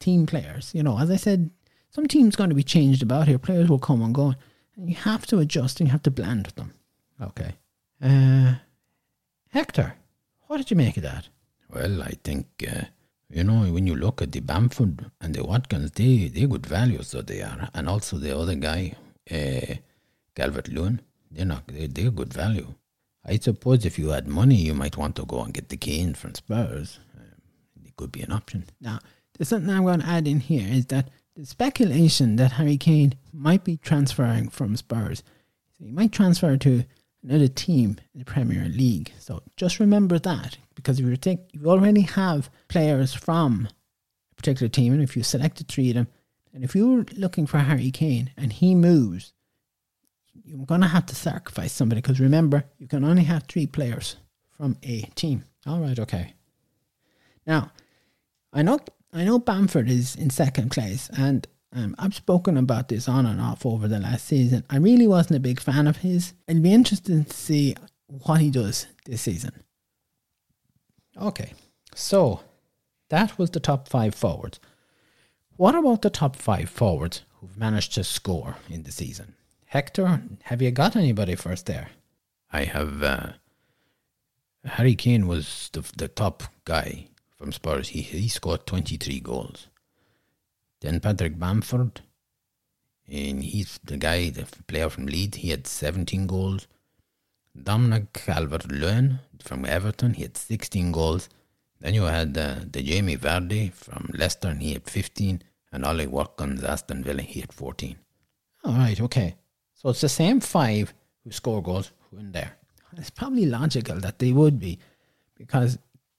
team 0.00 0.26
players. 0.26 0.72
You 0.74 0.82
know, 0.82 0.98
as 0.98 1.10
I 1.10 1.16
said, 1.16 1.50
some 1.90 2.06
teams 2.06 2.36
going 2.36 2.50
to 2.50 2.56
be 2.56 2.62
changed 2.62 3.02
about 3.02 3.28
here. 3.28 3.38
Players 3.38 3.68
will 3.68 3.78
come 3.78 4.02
and 4.02 4.14
go, 4.14 4.34
and 4.76 4.88
you 4.88 4.96
have 4.96 5.26
to 5.26 5.38
adjust 5.38 5.80
and 5.80 5.88
you 5.88 5.92
have 5.92 6.02
to 6.04 6.10
blend 6.10 6.46
with 6.46 6.54
them. 6.54 6.72
Okay. 7.20 7.54
Uh, 8.02 8.54
Hector, 9.50 9.94
what 10.46 10.56
did 10.56 10.70
you 10.70 10.76
make 10.76 10.96
of 10.96 11.02
that? 11.02 11.28
Well, 11.72 12.02
I 12.02 12.12
think, 12.22 12.46
uh, 12.68 12.84
you 13.34 13.42
know, 13.42 13.72
when 13.72 13.86
you 13.86 13.96
look 13.96 14.22
at 14.22 14.30
the 14.30 14.40
Bamford 14.40 15.10
and 15.20 15.34
the 15.34 15.44
Watkins, 15.44 15.90
they, 15.90 16.28
they're 16.28 16.46
good 16.46 16.66
values, 16.66 17.08
so 17.08 17.20
they 17.20 17.42
are. 17.42 17.68
And 17.74 17.88
also 17.88 18.16
the 18.16 18.38
other 18.38 18.54
guy, 18.54 18.94
uh, 19.28 19.74
Calvert 20.36 20.68
Lewin, 20.68 21.00
they're, 21.32 21.44
not, 21.44 21.66
they, 21.66 21.88
they're 21.88 22.12
good 22.12 22.32
value. 22.32 22.74
I 23.24 23.38
suppose 23.38 23.84
if 23.84 23.98
you 23.98 24.10
had 24.10 24.28
money, 24.28 24.54
you 24.54 24.72
might 24.72 24.96
want 24.96 25.16
to 25.16 25.24
go 25.24 25.40
and 25.42 25.52
get 25.52 25.68
the 25.68 25.76
Kane 25.76 26.14
from 26.14 26.34
Spurs. 26.34 27.00
Um, 27.16 27.42
it 27.84 27.96
could 27.96 28.12
be 28.12 28.22
an 28.22 28.30
option. 28.30 28.66
Now, 28.80 29.00
there's 29.36 29.48
something 29.48 29.68
I'm 29.70 29.82
going 29.82 30.00
to 30.00 30.06
add 30.06 30.28
in 30.28 30.38
here 30.38 30.68
is 30.72 30.86
that 30.86 31.08
the 31.34 31.44
speculation 31.44 32.36
that 32.36 32.52
Harry 32.52 32.76
Kane 32.76 33.14
might 33.32 33.64
be 33.64 33.78
transferring 33.78 34.48
from 34.50 34.76
Spurs, 34.76 35.24
so 35.76 35.84
he 35.84 35.90
might 35.90 36.12
transfer 36.12 36.56
to 36.56 36.84
another 37.24 37.48
team 37.48 37.96
in 38.12 38.20
the 38.20 38.24
Premier 38.24 38.66
League. 38.68 39.12
So 39.18 39.42
just 39.56 39.80
remember 39.80 40.18
that 40.20 40.58
because 40.74 41.00
if 41.00 41.06
you 41.06 41.16
take, 41.16 41.40
you 41.52 41.66
already 41.66 42.02
have 42.02 42.50
players 42.68 43.14
from 43.14 43.68
a 44.30 44.34
particular 44.34 44.68
team, 44.68 44.92
and 44.92 45.02
if 45.02 45.16
you 45.16 45.22
selected 45.22 45.68
three 45.68 45.90
of 45.90 45.94
them, 45.94 46.08
and 46.52 46.62
if 46.62 46.74
you're 46.76 47.04
looking 47.16 47.46
for 47.46 47.58
Harry 47.58 47.90
Kane 47.90 48.30
and 48.36 48.52
he 48.52 48.74
moves, 48.74 49.32
you're 50.44 50.66
going 50.66 50.82
to 50.82 50.86
have 50.86 51.06
to 51.06 51.14
sacrifice 51.14 51.72
somebody 51.72 52.00
because 52.00 52.20
remember, 52.20 52.64
you 52.78 52.86
can 52.86 53.04
only 53.04 53.24
have 53.24 53.44
three 53.44 53.66
players 53.66 54.16
from 54.50 54.76
a 54.82 55.02
team. 55.14 55.44
All 55.66 55.80
right, 55.80 55.98
okay. 55.98 56.34
Now, 57.46 57.72
I 58.52 58.62
know 58.62 58.78
I 59.12 59.24
know 59.24 59.38
Bamford 59.38 59.88
is 59.88 60.16
in 60.16 60.30
second 60.30 60.70
place, 60.70 61.08
and 61.16 61.46
um, 61.74 61.96
I've 61.98 62.14
spoken 62.14 62.56
about 62.56 62.88
this 62.88 63.08
on 63.08 63.26
and 63.26 63.40
off 63.40 63.66
over 63.66 63.88
the 63.88 63.98
last 63.98 64.26
season. 64.26 64.64
I 64.70 64.76
really 64.76 65.06
wasn't 65.06 65.38
a 65.38 65.40
big 65.40 65.60
fan 65.60 65.86
of 65.86 65.98
his. 65.98 66.32
It'll 66.46 66.62
be 66.62 66.72
interesting 66.72 67.24
to 67.24 67.32
see 67.32 67.76
what 68.06 68.40
he 68.40 68.50
does 68.50 68.86
this 69.04 69.22
season. 69.22 69.64
Okay, 71.20 71.52
so 71.94 72.40
that 73.08 73.38
was 73.38 73.50
the 73.50 73.60
top 73.60 73.88
five 73.88 74.14
forwards. 74.14 74.60
What 75.56 75.74
about 75.74 76.02
the 76.02 76.10
top 76.10 76.36
five 76.36 76.70
forwards 76.70 77.22
who've 77.40 77.56
managed 77.56 77.94
to 77.94 78.04
score 78.04 78.56
in 78.68 78.84
the 78.84 78.92
season? 78.92 79.34
Hector, 79.66 80.22
have 80.44 80.62
you 80.62 80.70
got 80.70 80.94
anybody 80.94 81.34
first 81.34 81.66
there? 81.66 81.90
I 82.52 82.64
have. 82.64 83.02
Uh, 83.02 83.32
Harry 84.64 84.94
Kane 84.94 85.26
was 85.26 85.70
the, 85.72 85.84
the 85.96 86.08
top 86.08 86.44
guy 86.64 87.08
from 87.36 87.52
Spurs. 87.52 87.88
He, 87.88 88.00
he 88.00 88.28
scored 88.28 88.66
23 88.66 89.20
goals. 89.20 89.66
Then 90.84 91.00
Patrick 91.00 91.38
Bamford, 91.38 92.02
and 93.08 93.42
he's 93.42 93.80
the 93.82 93.96
guy, 93.96 94.28
the 94.28 94.44
player 94.66 94.90
from 94.90 95.06
Leeds. 95.06 95.38
He 95.38 95.48
had 95.48 95.66
17 95.66 96.26
goals. 96.26 96.68
Dominic 97.60 98.12
Calvert-Lewin 98.12 99.20
from 99.42 99.64
Everton, 99.64 100.12
he 100.12 100.24
had 100.24 100.36
16 100.36 100.92
goals. 100.92 101.30
Then 101.80 101.94
you 101.94 102.02
had 102.02 102.36
uh, 102.36 102.56
the 102.70 102.82
Jamie 102.82 103.16
Vardy 103.16 103.72
from 103.72 104.10
Leicester, 104.12 104.48
and 104.48 104.60
he 104.60 104.74
had 104.74 104.84
15. 104.84 105.40
And 105.72 105.86
Ollie 105.86 106.06
Watkins, 106.06 106.62
Aston 106.62 107.02
Villa, 107.02 107.22
he 107.22 107.40
had 107.40 107.54
14. 107.54 107.96
All 108.64 108.74
right, 108.74 109.00
okay. 109.00 109.36
So 109.72 109.88
it's 109.88 110.02
the 110.02 110.10
same 110.10 110.38
five 110.40 110.92
who 111.24 111.30
score 111.30 111.62
goals 111.62 111.92
who 112.10 112.18
in 112.18 112.32
there. 112.32 112.58
It's 112.98 113.08
probably 113.08 113.46
logical 113.46 113.98
that 114.00 114.18
they 114.18 114.32
would 114.32 114.58
be 114.58 114.78
because 115.34 115.78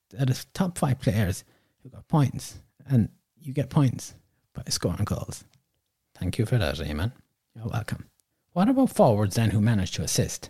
they're 0.10 0.26
the 0.26 0.44
top 0.56 0.80
five 0.80 1.00
players 1.00 1.44
who 1.84 1.90
got 1.90 2.08
points, 2.08 2.56
and 2.88 3.10
you 3.40 3.54
get 3.54 3.70
points 3.70 4.16
by 4.56 4.64
scoring 4.70 5.06
goals. 5.06 5.44
Thank 6.16 6.40
you 6.40 6.46
for 6.46 6.58
that, 6.58 6.76
Eamon. 6.76 7.12
You're 7.56 7.68
welcome. 7.68 8.10
What 8.54 8.70
about 8.70 8.92
forwards 8.92 9.36
then 9.36 9.52
who 9.52 9.62
managed 9.62 9.96
to 9.96 10.02
assist? 10.02 10.50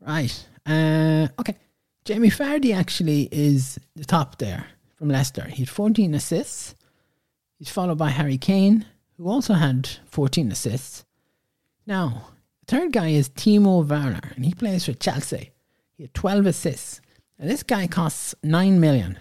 Right. 0.00 0.46
Uh, 0.66 1.28
okay. 1.38 1.56
Jamie 2.04 2.30
Vardy 2.30 2.74
actually 2.74 3.28
is 3.32 3.78
the 3.96 4.04
top 4.04 4.36
there 4.38 4.66
from 4.94 5.08
Leicester. 5.08 5.44
He 5.48 5.62
had 5.62 5.70
14 5.70 6.14
assists. 6.14 6.74
He's 7.58 7.70
followed 7.70 7.96
by 7.96 8.10
Harry 8.10 8.36
Kane, 8.36 8.84
who 9.16 9.28
also 9.28 9.54
had 9.54 9.88
14 10.06 10.52
assists. 10.52 11.04
Now, 11.86 12.28
the 12.60 12.76
third 12.76 12.92
guy 12.92 13.08
is 13.08 13.30
Timo 13.30 13.86
Werner, 13.86 14.32
and 14.36 14.44
he 14.44 14.52
plays 14.52 14.84
for 14.84 14.92
Chelsea. 14.92 15.52
He 15.96 16.04
had 16.04 16.14
12 16.14 16.46
assists. 16.46 17.00
This 17.38 17.62
guy 17.62 17.86
costs 17.86 18.34
9 18.42 18.78
million. 18.78 19.18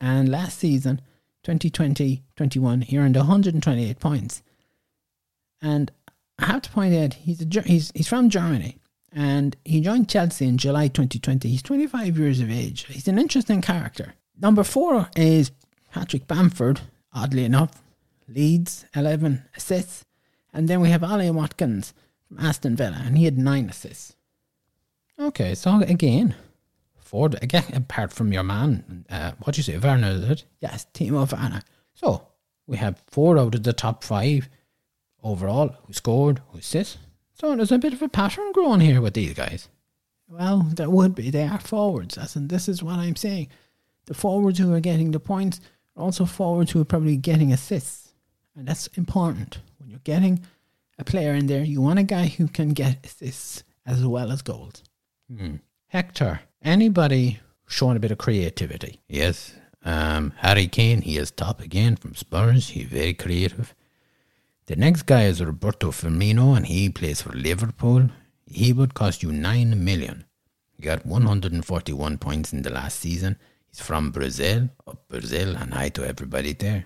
And 0.00 0.28
last 0.28 0.58
season, 0.58 1.00
2020 1.42 2.22
21, 2.36 2.80
he 2.82 2.98
earned 2.98 3.16
128 3.16 3.98
points. 3.98 4.42
And 5.62 5.90
I 6.38 6.46
have 6.46 6.62
to 6.62 6.70
point 6.70 6.94
out, 6.94 7.14
he's, 7.14 7.40
a, 7.42 7.62
he's, 7.62 7.92
he's 7.94 8.08
from 8.08 8.30
Germany 8.30 8.78
and 9.12 9.56
he 9.64 9.80
joined 9.80 10.08
Chelsea 10.08 10.46
in 10.46 10.58
July 10.58 10.88
2020. 10.88 11.48
He's 11.48 11.62
25 11.62 12.18
years 12.18 12.40
of 12.40 12.50
age. 12.50 12.86
He's 12.86 13.08
an 13.08 13.18
interesting 13.18 13.60
character. 13.60 14.14
Number 14.40 14.64
four 14.64 15.10
is 15.16 15.50
Patrick 15.92 16.26
Bamford, 16.26 16.80
oddly 17.12 17.44
enough. 17.44 17.82
Leeds, 18.28 18.84
11 18.94 19.42
assists. 19.56 20.04
And 20.52 20.68
then 20.68 20.80
we 20.80 20.90
have 20.90 21.02
Ollie 21.02 21.30
Watkins 21.30 21.92
from 22.28 22.38
Aston 22.38 22.76
Villa, 22.76 23.02
and 23.04 23.18
he 23.18 23.24
had 23.24 23.38
nine 23.38 23.68
assists. 23.68 24.16
Okay, 25.18 25.54
so 25.54 25.80
again, 25.80 26.34
Ford, 27.10 27.36
again, 27.42 27.64
apart 27.74 28.12
from 28.12 28.32
your 28.32 28.44
man, 28.44 29.04
uh, 29.10 29.32
what 29.40 29.56
do 29.56 29.58
you 29.58 29.64
say, 29.64 29.76
Werner, 29.76 30.10
is 30.10 30.30
it? 30.30 30.44
Yes, 30.60 30.86
Timo 30.94 31.30
Werner. 31.32 31.62
So 31.92 32.28
we 32.68 32.76
have 32.76 33.02
four 33.08 33.36
out 33.36 33.56
of 33.56 33.64
the 33.64 33.72
top 33.72 34.04
five 34.04 34.48
overall 35.20 35.74
who 35.84 35.92
scored, 35.92 36.40
who 36.50 36.58
assists. 36.58 36.98
So 37.34 37.56
there's 37.56 37.72
a 37.72 37.78
bit 37.78 37.94
of 37.94 38.02
a 38.02 38.08
pattern 38.08 38.52
growing 38.52 38.78
here 38.78 39.00
with 39.00 39.14
these 39.14 39.34
guys. 39.34 39.68
Well, 40.28 40.60
there 40.60 40.88
would 40.88 41.16
be. 41.16 41.30
They 41.30 41.42
are 41.42 41.58
forwards, 41.58 42.16
as 42.16 42.36
and 42.36 42.48
this 42.48 42.68
is 42.68 42.80
what 42.80 43.00
I'm 43.00 43.16
saying. 43.16 43.48
The 44.06 44.14
forwards 44.14 44.60
who 44.60 44.72
are 44.72 44.78
getting 44.78 45.10
the 45.10 45.18
points 45.18 45.60
are 45.96 46.04
also 46.04 46.24
forwards 46.24 46.70
who 46.70 46.80
are 46.80 46.84
probably 46.84 47.16
getting 47.16 47.52
assists, 47.52 48.14
and 48.54 48.68
that's 48.68 48.86
important. 48.88 49.58
When 49.78 49.90
you're 49.90 49.98
getting 50.04 50.46
a 50.96 51.02
player 51.02 51.34
in 51.34 51.48
there, 51.48 51.64
you 51.64 51.80
want 51.80 51.98
a 51.98 52.04
guy 52.04 52.28
who 52.28 52.46
can 52.46 52.68
get 52.68 53.04
assists 53.04 53.64
as 53.84 54.06
well 54.06 54.30
as 54.30 54.42
goals. 54.42 54.84
Hmm. 55.36 55.56
Hector, 55.90 56.42
anybody 56.62 57.40
showing 57.66 57.96
a 57.96 58.00
bit 58.00 58.12
of 58.12 58.18
creativity? 58.18 59.00
Yes. 59.08 59.54
Um, 59.84 60.32
Harry 60.36 60.68
Kane, 60.68 61.02
he 61.02 61.16
is 61.16 61.32
top 61.32 61.60
again 61.60 61.96
from 61.96 62.14
Spurs. 62.14 62.68
He's 62.68 62.86
very 62.86 63.12
creative. 63.12 63.74
The 64.66 64.76
next 64.76 65.02
guy 65.02 65.24
is 65.24 65.42
Roberto 65.42 65.90
Firmino, 65.90 66.56
and 66.56 66.66
he 66.66 66.90
plays 66.90 67.22
for 67.22 67.32
Liverpool. 67.32 68.08
He 68.46 68.72
would 68.72 68.94
cost 68.94 69.24
you 69.24 69.32
9 69.32 69.84
million. 69.84 70.26
He 70.74 70.84
got 70.84 71.04
141 71.04 72.18
points 72.18 72.52
in 72.52 72.62
the 72.62 72.70
last 72.70 73.00
season. 73.00 73.36
He's 73.66 73.80
from 73.80 74.12
Brazil, 74.12 74.68
up 74.86 75.08
Brazil, 75.08 75.56
and 75.56 75.74
hi 75.74 75.88
to 75.88 76.06
everybody 76.06 76.52
there. 76.52 76.84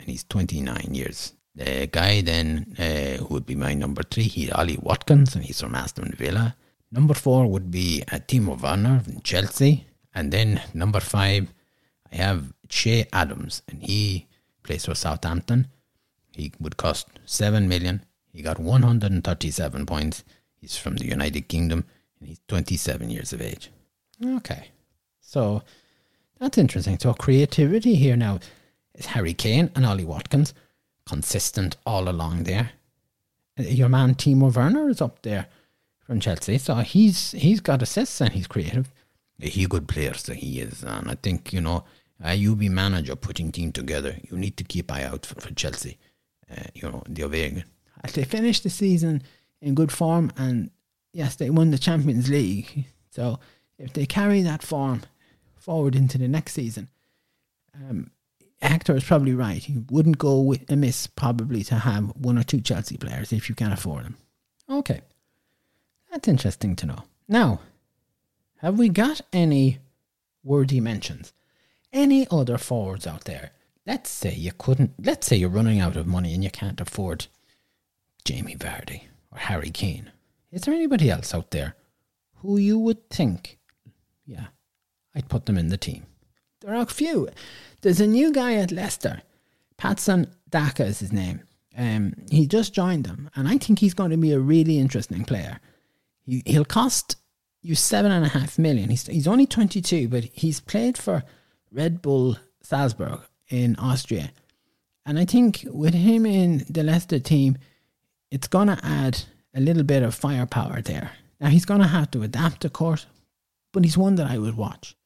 And 0.00 0.08
he's 0.08 0.24
29 0.24 0.94
years. 0.94 1.34
The 1.54 1.88
guy 1.88 2.22
then 2.22 2.74
uh, 2.78 3.22
who 3.22 3.34
would 3.34 3.44
be 3.44 3.54
my 3.54 3.74
number 3.74 4.02
three, 4.02 4.22
he's 4.28 4.50
Ollie 4.50 4.78
Watkins, 4.80 5.34
and 5.34 5.44
he's 5.44 5.60
from 5.60 5.74
Aston 5.74 6.14
Villa. 6.16 6.56
Number 6.90 7.14
four 7.14 7.46
would 7.46 7.70
be 7.70 8.02
uh, 8.10 8.16
Timo 8.16 8.60
Werner 8.60 9.00
from 9.00 9.20
Chelsea. 9.20 9.86
And 10.14 10.32
then 10.32 10.62
number 10.72 11.00
five, 11.00 11.52
I 12.12 12.16
have 12.16 12.52
Che 12.68 13.06
Adams, 13.12 13.62
and 13.68 13.82
he 13.82 14.26
plays 14.62 14.86
for 14.86 14.94
Southampton. 14.94 15.68
He 16.32 16.52
would 16.60 16.76
cost 16.76 17.08
7 17.24 17.68
million. 17.68 18.04
He 18.32 18.42
got 18.42 18.58
137 18.58 19.86
points. 19.86 20.24
He's 20.54 20.76
from 20.76 20.96
the 20.96 21.06
United 21.06 21.48
Kingdom 21.48 21.84
and 22.20 22.28
he's 22.28 22.40
27 22.48 23.08
years 23.10 23.32
of 23.32 23.40
age. 23.40 23.70
Okay. 24.24 24.68
So 25.20 25.62
that's 26.38 26.58
interesting. 26.58 26.98
So 26.98 27.14
creativity 27.14 27.94
here 27.94 28.16
now 28.16 28.40
is 28.94 29.06
Harry 29.06 29.34
Kane 29.34 29.70
and 29.74 29.86
Ollie 29.86 30.04
Watkins 30.04 30.52
consistent 31.06 31.76
all 31.86 32.08
along 32.08 32.44
there. 32.44 32.70
Your 33.56 33.88
man 33.88 34.14
Timo 34.14 34.54
Werner 34.54 34.90
is 34.90 35.00
up 35.00 35.22
there 35.22 35.46
from 36.06 36.20
Chelsea, 36.20 36.58
so 36.58 36.76
he's 36.76 37.32
he's 37.32 37.60
got 37.60 37.82
assists 37.82 38.20
and 38.20 38.32
he's 38.32 38.46
creative. 38.46 38.92
He's 39.38 39.66
a 39.66 39.68
good 39.68 39.88
player, 39.88 40.14
so 40.14 40.32
he 40.32 40.60
is, 40.60 40.82
and 40.82 41.10
I 41.10 41.16
think 41.16 41.52
you 41.52 41.60
know, 41.60 41.84
uh, 42.24 42.30
you 42.30 42.56
be 42.56 42.68
manager 42.68 43.16
putting 43.16 43.52
team 43.52 43.72
together. 43.72 44.16
You 44.30 44.38
need 44.38 44.56
to 44.56 44.64
keep 44.64 44.90
eye 44.90 45.04
out 45.04 45.26
for, 45.26 45.40
for 45.40 45.52
Chelsea 45.54 45.98
uh, 46.50 46.64
you 46.74 46.88
know, 46.88 47.02
the 47.08 47.24
Ovega. 47.24 47.64
They 48.12 48.24
finished 48.24 48.62
the 48.62 48.70
season 48.70 49.22
in 49.60 49.74
good 49.74 49.90
form, 49.90 50.30
and 50.36 50.70
yes, 51.12 51.36
they 51.36 51.50
won 51.50 51.70
the 51.70 51.78
Champions 51.78 52.28
League. 52.28 52.84
So 53.10 53.40
if 53.78 53.92
they 53.94 54.06
carry 54.06 54.42
that 54.42 54.62
form 54.62 55.02
forward 55.56 55.96
into 55.96 56.18
the 56.18 56.28
next 56.28 56.52
season, 56.52 56.88
um, 57.74 58.10
Hector 58.62 58.96
is 58.96 59.04
probably 59.04 59.34
right. 59.34 59.62
He 59.62 59.78
wouldn't 59.90 60.18
go 60.18 60.40
with 60.40 60.70
amiss 60.70 61.06
probably 61.06 61.62
to 61.64 61.76
have 61.76 62.14
one 62.16 62.38
or 62.38 62.42
two 62.42 62.60
Chelsea 62.60 62.96
players 62.96 63.32
if 63.32 63.48
you 63.48 63.54
can 63.54 63.72
afford 63.72 64.04
them. 64.04 64.16
Okay, 64.70 65.00
that's 66.16 66.28
interesting 66.28 66.74
to 66.76 66.86
know. 66.86 67.04
Now, 67.28 67.60
have 68.60 68.78
we 68.78 68.88
got 68.88 69.20
any 69.34 69.80
worthy 70.42 70.80
mentions. 70.80 71.34
Any 71.92 72.26
other 72.30 72.56
forwards 72.56 73.06
out 73.06 73.24
there? 73.24 73.50
Let's 73.86 74.08
say 74.08 74.34
you 74.34 74.52
couldn't. 74.56 74.94
Let's 74.98 75.26
say 75.26 75.36
you're 75.36 75.50
running 75.50 75.78
out 75.78 75.94
of 75.94 76.06
money 76.06 76.32
and 76.32 76.42
you 76.42 76.50
can't 76.50 76.80
afford 76.80 77.26
Jamie 78.24 78.56
Vardy 78.56 79.02
or 79.30 79.38
Harry 79.38 79.68
Kane. 79.68 80.10
Is 80.50 80.62
there 80.62 80.72
anybody 80.72 81.10
else 81.10 81.34
out 81.34 81.50
there 81.50 81.74
who 82.36 82.56
you 82.56 82.78
would 82.78 83.10
think, 83.10 83.58
yeah, 84.24 84.46
I'd 85.14 85.28
put 85.28 85.44
them 85.44 85.58
in 85.58 85.68
the 85.68 85.76
team? 85.76 86.06
There 86.62 86.74
are 86.74 86.80
a 86.80 86.86
few. 86.86 87.28
There's 87.82 88.00
a 88.00 88.06
new 88.06 88.32
guy 88.32 88.54
at 88.54 88.72
Leicester, 88.72 89.20
Patson 89.76 90.28
Daka 90.48 90.86
is 90.86 91.00
his 91.00 91.12
name. 91.12 91.42
Um, 91.76 92.14
he 92.30 92.46
just 92.46 92.72
joined 92.72 93.04
them, 93.04 93.28
and 93.36 93.46
I 93.46 93.58
think 93.58 93.80
he's 93.80 93.92
going 93.92 94.12
to 94.12 94.16
be 94.16 94.32
a 94.32 94.40
really 94.40 94.78
interesting 94.78 95.24
player. 95.24 95.60
He, 96.26 96.42
he'll 96.44 96.64
cost 96.64 97.16
you 97.62 97.74
seven 97.74 98.12
and 98.12 98.26
a 98.26 98.28
half 98.28 98.58
million. 98.58 98.90
He's 98.90 99.06
he's 99.06 99.26
only 99.26 99.46
twenty 99.46 99.80
two, 99.80 100.08
but 100.08 100.24
he's 100.24 100.60
played 100.60 100.98
for 100.98 101.22
Red 101.70 102.02
Bull 102.02 102.36
Salzburg 102.62 103.20
in 103.48 103.76
Austria, 103.76 104.32
and 105.06 105.18
I 105.18 105.24
think 105.24 105.64
with 105.70 105.94
him 105.94 106.26
in 106.26 106.64
the 106.68 106.82
Leicester 106.82 107.20
team, 107.20 107.56
it's 108.30 108.48
going 108.48 108.68
to 108.68 108.78
add 108.82 109.22
a 109.54 109.60
little 109.60 109.84
bit 109.84 110.02
of 110.02 110.14
firepower 110.14 110.82
there. 110.82 111.12
Now 111.40 111.48
he's 111.48 111.64
going 111.64 111.80
to 111.80 111.86
have 111.86 112.10
to 112.10 112.22
adapt, 112.22 112.64
of 112.64 112.72
course, 112.72 113.06
but 113.72 113.84
he's 113.84 113.96
one 113.96 114.16
that 114.16 114.26
I 114.26 114.38
would 114.38 114.56
watch. 114.56 114.96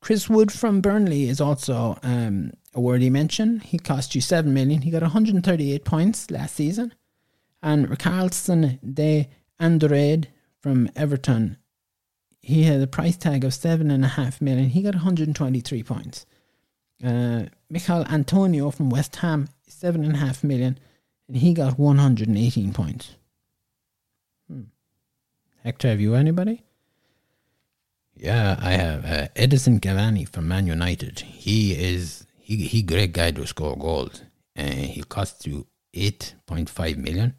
Chris 0.00 0.28
Wood 0.30 0.50
from 0.50 0.80
Burnley 0.80 1.28
is 1.28 1.40
also 1.40 1.98
um, 2.02 2.52
a 2.74 2.80
worthy 2.80 3.10
mention. 3.10 3.60
He 3.60 3.78
cost 3.78 4.14
you 4.14 4.20
seven 4.20 4.54
million. 4.54 4.82
He 4.82 4.90
got 4.90 5.02
138 5.02 5.84
points 5.84 6.30
last 6.30 6.54
season, 6.54 6.94
and 7.62 7.98
Carlson 7.98 8.78
de 8.94 9.28
Andrade 9.60 10.28
from 10.60 10.88
Everton. 10.96 11.58
He 12.40 12.64
had 12.64 12.80
a 12.80 12.86
price 12.86 13.16
tag 13.16 13.44
of 13.44 13.54
seven 13.54 13.90
and 13.90 14.04
a 14.04 14.08
half 14.08 14.40
million. 14.40 14.70
He 14.70 14.82
got 14.82 14.94
123 14.94 15.82
points. 15.82 16.26
Uh, 17.04 17.44
Antonio 17.88 18.70
from 18.70 18.90
West 18.90 19.16
Ham, 19.16 19.48
seven 19.68 20.04
and 20.04 20.14
a 20.14 20.18
half 20.18 20.42
million, 20.42 20.78
and 21.28 21.36
he 21.36 21.54
got 21.54 21.78
118 21.78 22.72
points. 22.72 23.14
Hmm. 24.48 24.62
Hector, 25.62 25.88
have 25.88 26.00
you 26.00 26.14
anybody? 26.14 26.62
Yeah, 28.16 28.58
I 28.60 28.72
have 28.72 29.04
uh, 29.06 29.28
Edinson 29.34 29.80
Cavani 29.80 30.28
from 30.28 30.48
Man 30.48 30.66
United. 30.66 31.20
He 31.20 31.72
is 31.72 32.26
he 32.38 32.56
he 32.56 32.82
great 32.82 33.12
guy 33.12 33.30
to 33.30 33.46
score 33.46 33.76
goals. 33.76 34.22
And 34.54 34.74
he 34.74 35.02
cost 35.02 35.46
you 35.46 35.66
eight 35.94 36.34
point 36.46 36.68
five 36.68 36.98
million. 36.98 37.34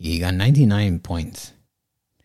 He 0.00 0.18
got 0.18 0.32
ninety 0.34 0.64
nine 0.64 0.98
points. 0.98 1.52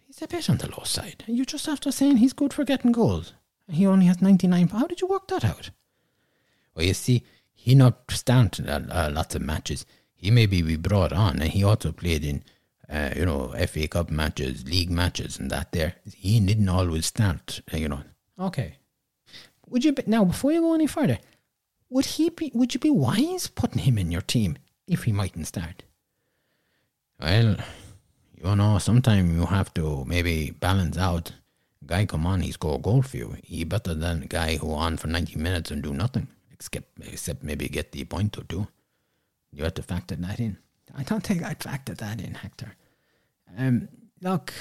He's 0.07 0.21
a 0.21 0.27
bit 0.27 0.49
on 0.49 0.57
the 0.57 0.69
low 0.69 0.85
side. 0.85 1.25
You 1.27 1.43
just 1.43 1.67
after 1.67 1.91
saying 1.91 2.17
he's 2.17 2.31
good 2.31 2.53
for 2.53 2.63
getting 2.63 2.93
goals. 2.93 3.33
He 3.69 3.85
only 3.85 4.05
has 4.05 4.21
ninety 4.21 4.47
nine. 4.47 4.69
How 4.69 4.87
did 4.87 5.01
you 5.01 5.07
work 5.07 5.27
that 5.27 5.43
out? 5.43 5.71
Well, 6.73 6.85
you 6.85 6.93
see, 6.93 7.23
he 7.53 7.75
not 7.75 8.09
started 8.09 8.69
uh, 8.69 9.09
lots 9.11 9.35
of 9.35 9.41
matches. 9.41 9.85
He 10.13 10.31
maybe 10.31 10.61
be 10.61 10.77
brought 10.77 11.11
on, 11.11 11.41
and 11.41 11.51
he 11.51 11.65
also 11.65 11.91
played 11.91 12.23
in 12.23 12.45
uh, 12.89 13.09
you 13.13 13.25
know, 13.25 13.53
FA 13.67 13.89
Cup 13.89 14.09
matches, 14.09 14.65
league 14.65 14.89
matches, 14.89 15.37
and 15.37 15.51
that 15.51 15.73
there. 15.73 15.95
He 16.15 16.39
didn't 16.39 16.69
always 16.69 17.07
start, 17.07 17.61
uh, 17.73 17.77
you 17.77 17.89
know. 17.89 18.03
Okay. 18.39 18.77
Would 19.67 19.83
you 19.83 19.91
be, 19.91 20.03
now 20.07 20.23
before 20.23 20.53
you 20.53 20.61
go 20.61 20.75
any 20.75 20.87
further? 20.87 21.19
Would 21.89 22.05
he 22.05 22.29
be? 22.29 22.51
Would 22.53 22.73
you 22.73 22.79
be 22.79 22.89
wise 22.89 23.47
putting 23.47 23.79
him 23.79 23.97
in 23.97 24.11
your 24.11 24.21
team 24.21 24.57
if 24.87 25.03
he 25.03 25.11
mightn't 25.11 25.47
start? 25.47 25.83
Well, 27.19 27.57
you 28.35 28.55
know, 28.55 28.77
sometimes 28.77 29.31
you 29.31 29.45
have 29.45 29.73
to 29.75 30.05
maybe 30.05 30.51
balance 30.51 30.97
out. 30.97 31.31
Guy 31.85 32.05
come 32.05 32.25
on, 32.25 32.41
he 32.41 32.51
score 32.51 32.75
a 32.75 32.79
goal 32.79 33.01
for 33.01 33.17
you. 33.17 33.35
He 33.43 33.63
better 33.63 33.93
than 33.93 34.21
guy 34.21 34.57
who 34.57 34.73
on 34.73 34.97
for 34.97 35.07
ninety 35.07 35.37
minutes 35.37 35.71
and 35.71 35.83
do 35.83 35.93
nothing 35.93 36.27
except 36.51 36.87
except 37.01 37.43
maybe 37.43 37.67
get 37.67 37.91
the 37.91 38.03
point 38.05 38.37
or 38.37 38.43
two. 38.43 38.67
You 39.51 39.63
have 39.63 39.75
to 39.75 39.83
factor 39.83 40.15
that 40.15 40.39
in. 40.39 40.57
I 40.97 41.03
don't 41.03 41.23
think 41.23 41.43
I'd 41.43 41.63
factor 41.63 41.93
that 41.93 42.19
in, 42.21 42.33
Hector. 42.35 42.75
Um, 43.57 43.87
look, 44.21 44.53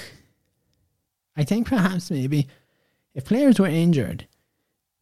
I 1.35 1.43
think 1.43 1.67
perhaps 1.67 2.11
maybe 2.11 2.47
if 3.13 3.25
players 3.25 3.59
were 3.59 3.67
injured, 3.67 4.27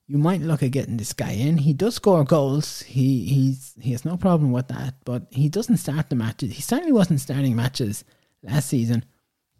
you 0.07 0.17
might 0.17 0.41
look 0.41 0.61
at 0.63 0.71
getting 0.71 0.97
this 0.97 1.13
guy 1.13 1.31
in. 1.31 1.57
He 1.57 1.73
does 1.73 1.95
score 1.95 2.23
goals. 2.23 2.81
He 2.81 3.25
he's 3.25 3.73
he 3.79 3.91
has 3.91 4.05
no 4.05 4.17
problem 4.17 4.51
with 4.51 4.67
that, 4.67 4.95
but 5.05 5.27
he 5.29 5.49
doesn't 5.49 5.77
start 5.77 6.09
the 6.09 6.15
matches. 6.15 6.53
He 6.53 6.61
certainly 6.61 6.91
wasn't 6.91 7.21
starting 7.21 7.55
matches 7.55 8.03
last 8.41 8.69
season. 8.69 9.05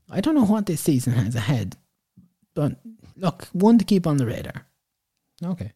I 0.09 0.21
don't 0.21 0.35
know 0.35 0.45
what 0.45 0.65
this 0.65 0.81
season 0.81 1.13
has 1.13 1.35
ahead, 1.35 1.77
but 2.53 2.73
look, 3.15 3.45
one 3.53 3.77
to 3.77 3.85
keep 3.85 4.05
on 4.05 4.17
the 4.17 4.25
radar. 4.25 4.65
Okay. 5.43 5.71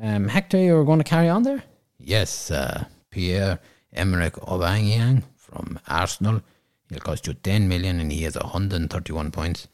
Um, 0.00 0.28
Hector, 0.28 0.58
you're 0.58 0.84
going 0.84 0.98
to 0.98 1.04
carry 1.04 1.28
on 1.28 1.42
there? 1.42 1.62
Yes, 1.98 2.50
uh, 2.50 2.84
Pierre 3.10 3.60
Emerick 3.94 4.34
Aubameyang 4.34 5.22
from 5.36 5.78
Arsenal. 5.86 6.42
He'll 6.88 7.00
cost 7.00 7.26
you 7.26 7.34
10 7.34 7.68
million 7.68 8.00
and 8.00 8.10
he 8.10 8.22
has 8.22 8.36
131 8.36 9.30
points. 9.30 9.68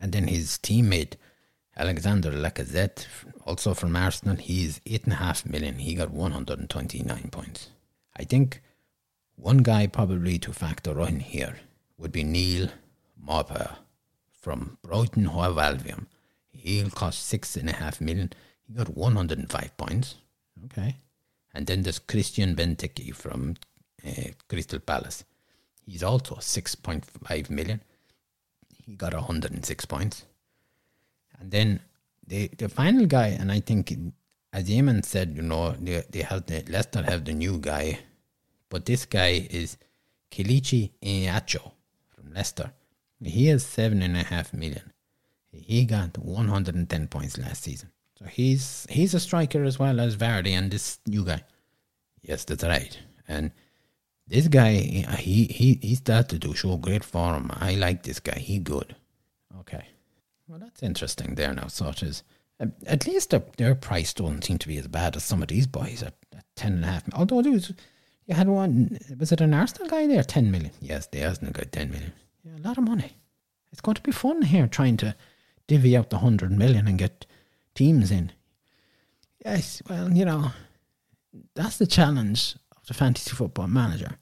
And 0.00 0.12
then 0.12 0.28
his 0.28 0.58
teammate 0.58 1.14
Alexander 1.78 2.32
Lacazette, 2.32 3.06
also 3.46 3.72
from 3.72 3.94
Arsenal, 3.94 4.36
he's 4.36 4.80
8.5 4.80 5.48
million. 5.48 5.78
He 5.78 5.94
got 5.94 6.10
129 6.10 7.28
points. 7.30 7.70
I 8.16 8.24
think 8.24 8.60
one 9.36 9.58
guy 9.58 9.86
probably 9.86 10.40
to 10.40 10.52
factor 10.52 11.00
in 11.06 11.20
here 11.20 11.60
would 11.96 12.10
be 12.10 12.24
Neal 12.24 12.68
Maupay 13.24 13.76
from 14.32 14.78
Brighton 14.82 15.26
Hove 15.26 15.56
Albion. 15.56 16.08
He'll 16.50 16.90
cost 16.90 17.32
6.5 17.32 18.00
million. 18.00 18.32
He 18.66 18.74
got 18.74 18.96
105 18.96 19.76
points. 19.76 20.16
Okay. 20.64 20.96
And 21.54 21.68
then 21.68 21.82
there's 21.82 22.00
Christian 22.00 22.56
Benteke 22.56 23.14
from 23.14 23.54
uh, 24.04 24.30
Crystal 24.48 24.80
Palace. 24.80 25.24
He's 25.86 26.02
also 26.02 26.36
6.5 26.36 27.50
million. 27.50 27.82
He 28.84 28.96
got 28.96 29.14
106 29.14 29.84
points. 29.84 30.24
And 31.40 31.50
then 31.50 31.80
the 32.26 32.48
the 32.58 32.68
final 32.68 33.06
guy, 33.06 33.28
and 33.28 33.50
I 33.50 33.60
think, 33.60 33.96
as 34.52 34.68
Eamon 34.68 35.04
said, 35.04 35.36
you 35.36 35.42
know, 35.42 35.72
they, 35.72 36.02
they 36.10 36.22
have 36.22 36.46
the, 36.46 36.64
Leicester 36.68 37.02
have 37.02 37.24
the 37.24 37.32
new 37.32 37.58
guy, 37.58 38.00
but 38.68 38.84
this 38.84 39.04
guy 39.06 39.46
is 39.50 39.76
Kelechi 40.30 40.90
Iheanacho 41.02 41.72
from 42.08 42.32
Leicester. 42.32 42.72
He 43.22 43.46
has 43.46 43.64
seven 43.64 44.02
and 44.02 44.16
a 44.16 44.22
half 44.22 44.52
million. 44.52 44.92
He 45.50 45.84
got 45.84 46.16
110 46.18 47.08
points 47.08 47.38
last 47.38 47.62
season. 47.64 47.90
So 48.18 48.26
he's 48.26 48.86
he's 48.90 49.14
a 49.14 49.20
striker 49.20 49.62
as 49.64 49.78
well 49.78 50.00
as 50.00 50.16
Vardy 50.16 50.50
and 50.50 50.70
this 50.70 50.98
new 51.06 51.24
guy. 51.24 51.42
Yes, 52.22 52.44
that's 52.44 52.64
right. 52.64 52.98
And 53.26 53.52
this 54.26 54.48
guy, 54.48 54.72
he 55.18 55.44
he 55.44 55.78
he 55.80 55.94
started 55.94 56.42
to 56.42 56.54
show 56.54 56.76
great 56.76 57.04
form. 57.04 57.50
I 57.54 57.74
like 57.74 58.02
this 58.02 58.20
guy. 58.20 58.38
He 58.38 58.58
good. 58.58 58.94
Okay. 59.60 59.86
Well, 60.48 60.58
that's 60.58 60.82
interesting 60.82 61.34
there 61.34 61.52
now. 61.52 61.66
So 61.66 61.88
it 61.88 62.02
is. 62.02 62.22
Um, 62.60 62.72
at 62.86 63.06
least 63.06 63.30
their, 63.30 63.42
their 63.56 63.74
price 63.74 64.12
don't 64.12 64.42
seem 64.42 64.58
to 64.58 64.68
be 64.68 64.78
as 64.78 64.88
bad 64.88 65.14
as 65.14 65.22
some 65.22 65.42
of 65.42 65.48
these 65.48 65.66
boys 65.66 66.02
at, 66.02 66.14
at 66.36 66.44
ten 66.56 66.72
and 66.72 66.84
a 66.84 66.88
half. 66.88 67.04
Although 67.12 67.40
it 67.40 67.50
was, 67.50 67.72
you 68.26 68.34
had 68.34 68.48
one. 68.48 68.98
Was 69.18 69.30
it 69.30 69.40
an 69.40 69.54
Arsenal 69.54 69.88
guy 69.88 70.06
there? 70.06 70.24
Ten 70.24 70.50
million. 70.50 70.72
Yes, 70.80 71.06
the 71.06 71.24
Arsenal 71.24 71.52
guy 71.52 71.64
ten 71.70 71.90
million. 71.90 72.12
Yeah, 72.42 72.56
a 72.56 72.66
lot 72.66 72.78
of 72.78 72.84
money. 72.84 73.12
It's 73.70 73.80
going 73.80 73.96
to 73.96 74.02
be 74.02 74.10
fun 74.10 74.42
here 74.42 74.66
trying 74.66 74.96
to 74.98 75.14
divvy 75.66 75.96
out 75.96 76.10
the 76.10 76.18
hundred 76.18 76.50
million 76.50 76.88
and 76.88 76.98
get 76.98 77.26
teams 77.74 78.10
in. 78.10 78.32
Yes, 79.44 79.82
well, 79.88 80.10
you 80.12 80.24
know, 80.24 80.50
that's 81.54 81.76
the 81.76 81.86
challenge 81.86 82.56
of 82.76 82.86
the 82.86 82.94
fantasy 82.94 83.30
football 83.30 83.68
manager. 83.68 84.16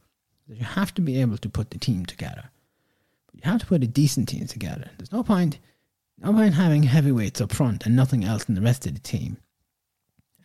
You 0.49 0.65
have 0.65 0.93
to 0.95 1.01
be 1.01 1.21
able 1.21 1.39
to 1.39 1.49
put 1.49 1.71
the 1.71 1.79
team 1.79 2.05
together. 2.05 2.51
You 3.33 3.43
have 3.45 3.61
to 3.61 3.67
put 3.67 3.85
a 3.85 3.87
decent 3.87 4.29
team 4.29 4.47
together. 4.47 4.91
There's 4.99 5.13
no 5.13 5.23
point 5.23 5.59
no 6.19 6.33
point 6.33 6.55
having 6.55 6.85
heavyweights 6.85 7.41
up 7.41 7.53
front 7.53 7.87
and 7.87 7.95
nothing 7.95 8.25
else 8.25 8.45
in 8.49 8.55
the 8.55 8.61
rest 8.61 8.87
of 8.87 8.95
the 8.95 9.01
team. 9.01 9.39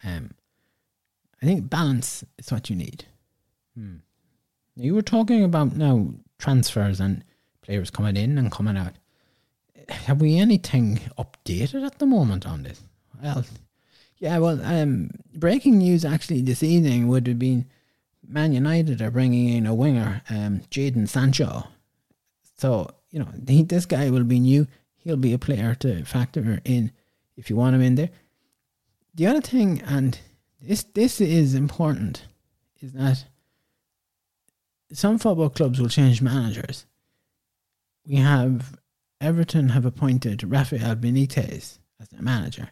Um 0.04 0.32
I 1.42 1.46
think 1.46 1.70
balance 1.70 2.24
is 2.38 2.52
what 2.52 2.70
you 2.70 2.76
need. 2.76 3.06
Hmm. 3.76 3.98
You 4.76 4.94
were 4.94 5.02
talking 5.02 5.44
about 5.44 5.76
now 5.76 6.14
transfers 6.38 7.00
and 7.00 7.24
players 7.62 7.90
coming 7.90 8.16
in 8.16 8.38
and 8.38 8.52
coming 8.52 8.78
out. 8.78 8.94
Have 9.90 10.22
we 10.22 10.38
anything 10.38 11.00
updated 11.18 11.86
at 11.86 12.00
the 12.00 12.06
moment 12.06 12.46
on 12.48 12.64
this? 12.64 12.82
Well, 13.22 13.46
yeah, 14.18 14.38
well, 14.38 14.64
um, 14.64 15.10
breaking 15.34 15.80
news 15.80 16.06
actually 16.06 16.42
this 16.42 16.64
evening 16.64 17.08
would 17.08 17.28
have 17.28 17.40
been 17.40 17.66
Man 18.28 18.54
United 18.54 19.02
are 19.02 19.12
bringing 19.12 19.50
in 19.50 19.66
a 19.66 19.74
winger, 19.74 20.22
um, 20.30 20.62
Jadon 20.72 21.08
Sancho. 21.08 21.68
So, 22.58 22.90
you 23.10 23.20
know, 23.20 23.28
this 23.36 23.86
guy 23.86 24.10
will 24.10 24.24
be 24.24 24.40
new. 24.40 24.68
He'll 25.04 25.18
be 25.18 25.34
a 25.34 25.40
player 25.40 25.76
to 25.76 26.06
factor 26.06 26.62
in 26.64 26.92
if 27.36 27.50
you 27.50 27.56
want 27.56 27.76
him 27.76 27.82
in 27.82 27.96
there. 27.96 28.10
The 29.16 29.28
other 29.28 29.42
thing, 29.42 29.82
and 29.82 30.20
this 30.62 30.84
this 30.84 31.20
is 31.20 31.56
important, 31.56 32.26
is 32.82 32.94
that 32.94 33.26
some 34.94 35.18
football 35.18 35.50
clubs 35.50 35.80
will 35.80 35.90
change 35.90 36.22
managers. 36.22 36.86
We 38.06 38.16
have 38.16 38.78
Everton 39.20 39.70
have 39.70 39.86
appointed 39.86 40.44
Rafael 40.44 40.96
Benitez 40.96 41.80
as 42.00 42.10
their 42.10 42.22
manager. 42.22 42.70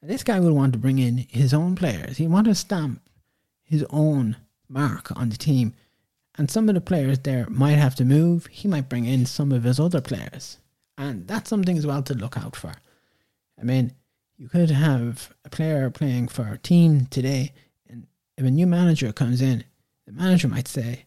And 0.00 0.10
this 0.10 0.24
guy 0.24 0.40
will 0.40 0.52
want 0.52 0.72
to 0.72 0.78
bring 0.78 0.98
in 0.98 1.18
his 1.28 1.52
own 1.54 1.74
players. 1.74 2.16
He 2.16 2.26
want 2.26 2.46
to 2.46 2.54
stamp 2.54 3.00
his 3.62 3.84
own 3.90 4.36
mark 4.68 5.16
on 5.16 5.30
the 5.30 5.36
team. 5.36 5.74
And 6.36 6.50
some 6.50 6.68
of 6.68 6.74
the 6.74 6.80
players 6.80 7.20
there 7.20 7.46
might 7.48 7.78
have 7.78 7.94
to 7.96 8.04
move. 8.04 8.46
He 8.46 8.68
might 8.68 8.88
bring 8.88 9.06
in 9.06 9.26
some 9.26 9.52
of 9.52 9.64
his 9.64 9.80
other 9.80 10.00
players. 10.00 10.58
And 10.98 11.26
that's 11.26 11.50
something 11.50 11.76
as 11.76 11.86
well 11.86 12.02
to 12.02 12.14
look 12.14 12.38
out 12.38 12.56
for. 12.56 12.72
I 13.60 13.64
mean, 13.64 13.92
you 14.38 14.48
could 14.48 14.70
have 14.70 15.32
a 15.44 15.50
player 15.50 15.90
playing 15.90 16.28
for 16.28 16.46
a 16.48 16.58
team 16.58 17.06
today, 17.06 17.52
and 17.88 18.06
if 18.36 18.44
a 18.44 18.50
new 18.50 18.66
manager 18.66 19.12
comes 19.12 19.40
in, 19.40 19.64
the 20.06 20.12
manager 20.12 20.48
might 20.48 20.68
say, 20.68 21.06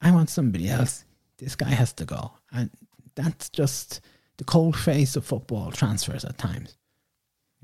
I 0.00 0.10
want 0.10 0.30
somebody 0.30 0.68
else. 0.68 1.04
This 1.38 1.56
guy 1.56 1.68
has 1.68 1.92
to 1.94 2.04
go. 2.04 2.32
And 2.52 2.70
that's 3.14 3.48
just 3.50 4.00
the 4.38 4.44
cold 4.44 4.76
face 4.76 5.16
of 5.16 5.24
football 5.24 5.70
transfers 5.70 6.24
at 6.24 6.38
times. 6.38 6.76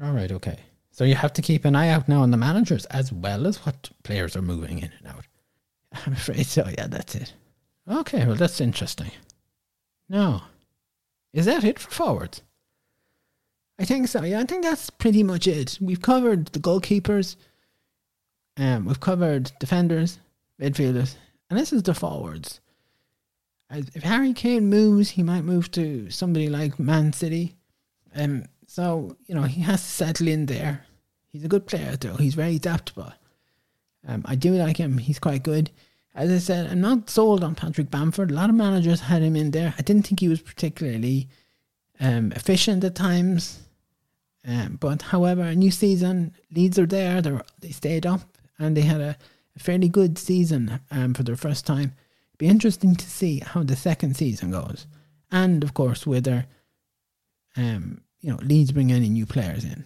All 0.02 0.12
right, 0.12 0.30
okay. 0.30 0.58
So 0.90 1.04
you 1.04 1.14
have 1.14 1.32
to 1.34 1.42
keep 1.42 1.64
an 1.64 1.76
eye 1.76 1.88
out 1.88 2.08
now 2.08 2.22
on 2.22 2.30
the 2.30 2.36
managers 2.36 2.84
as 2.86 3.12
well 3.12 3.46
as 3.46 3.64
what 3.66 3.90
players 4.02 4.36
are 4.36 4.42
moving 4.42 4.78
in 4.78 4.92
and 4.98 5.08
out. 5.08 5.26
I'm 6.06 6.12
afraid 6.12 6.46
so, 6.46 6.68
yeah, 6.76 6.86
that's 6.86 7.14
it. 7.14 7.32
Okay, 7.88 8.26
well, 8.26 8.34
that's 8.36 8.60
interesting. 8.60 9.10
Now, 10.08 10.44
is 11.32 11.46
that 11.46 11.64
it 11.64 11.78
for 11.78 11.90
forwards? 11.90 12.42
I 13.78 13.84
think 13.84 14.08
so. 14.08 14.22
Yeah, 14.24 14.40
I 14.40 14.44
think 14.44 14.62
that's 14.62 14.88
pretty 14.90 15.22
much 15.22 15.46
it. 15.46 15.78
We've 15.80 16.00
covered 16.00 16.46
the 16.46 16.58
goalkeepers, 16.58 17.36
um, 18.56 18.86
we've 18.86 19.00
covered 19.00 19.52
defenders, 19.60 20.18
midfielders, 20.60 21.16
and 21.50 21.58
this 21.58 21.72
is 21.72 21.82
the 21.82 21.94
forwards. 21.94 22.60
If 23.70 24.02
Harry 24.02 24.32
Kane 24.32 24.68
moves, 24.68 25.10
he 25.10 25.22
might 25.22 25.42
move 25.42 25.70
to 25.72 26.08
somebody 26.10 26.48
like 26.48 26.78
Man 26.78 27.12
City. 27.12 27.56
Um, 28.14 28.44
so 28.66 29.16
you 29.26 29.34
know 29.34 29.42
he 29.42 29.60
has 29.62 29.82
to 29.82 29.88
settle 29.88 30.28
in 30.28 30.46
there. 30.46 30.86
He's 31.28 31.44
a 31.44 31.48
good 31.48 31.66
player 31.66 31.96
though. 31.96 32.16
He's 32.16 32.34
very 32.34 32.56
adaptable. 32.56 33.12
Um, 34.06 34.22
I 34.24 34.36
do 34.36 34.54
like 34.54 34.76
him. 34.76 34.98
He's 34.98 35.18
quite 35.18 35.42
good. 35.42 35.70
As 36.16 36.30
I 36.30 36.38
said, 36.38 36.70
I'm 36.70 36.80
not 36.80 37.10
sold 37.10 37.44
on 37.44 37.54
Patrick 37.54 37.90
Bamford. 37.90 38.30
A 38.30 38.34
lot 38.34 38.48
of 38.48 38.56
managers 38.56 39.00
had 39.00 39.20
him 39.20 39.36
in 39.36 39.50
there. 39.50 39.74
I 39.78 39.82
didn't 39.82 40.06
think 40.06 40.20
he 40.20 40.28
was 40.28 40.40
particularly 40.40 41.28
um, 42.00 42.32
efficient 42.32 42.82
at 42.84 42.94
times. 42.94 43.60
Um, 44.48 44.78
but 44.80 45.02
however, 45.02 45.42
a 45.42 45.54
new 45.54 45.70
season, 45.70 46.32
Leeds 46.50 46.78
are 46.78 46.86
there. 46.86 47.20
They 47.20 47.38
they 47.60 47.70
stayed 47.70 48.06
up 48.06 48.22
and 48.58 48.74
they 48.74 48.82
had 48.82 49.02
a, 49.02 49.18
a 49.56 49.58
fairly 49.58 49.90
good 49.90 50.16
season 50.16 50.80
um, 50.90 51.12
for 51.12 51.22
their 51.22 51.36
first 51.36 51.66
time. 51.66 51.92
Be 52.38 52.46
interesting 52.46 52.96
to 52.96 53.10
see 53.10 53.40
how 53.40 53.62
the 53.62 53.76
second 53.76 54.16
season 54.16 54.52
goes, 54.52 54.86
and 55.30 55.62
of 55.64 55.74
course 55.74 56.06
whether 56.06 56.46
um, 57.56 58.00
you 58.20 58.30
know 58.30 58.38
Leeds 58.42 58.72
bring 58.72 58.90
any 58.90 59.08
new 59.10 59.26
players 59.26 59.64
in. 59.64 59.84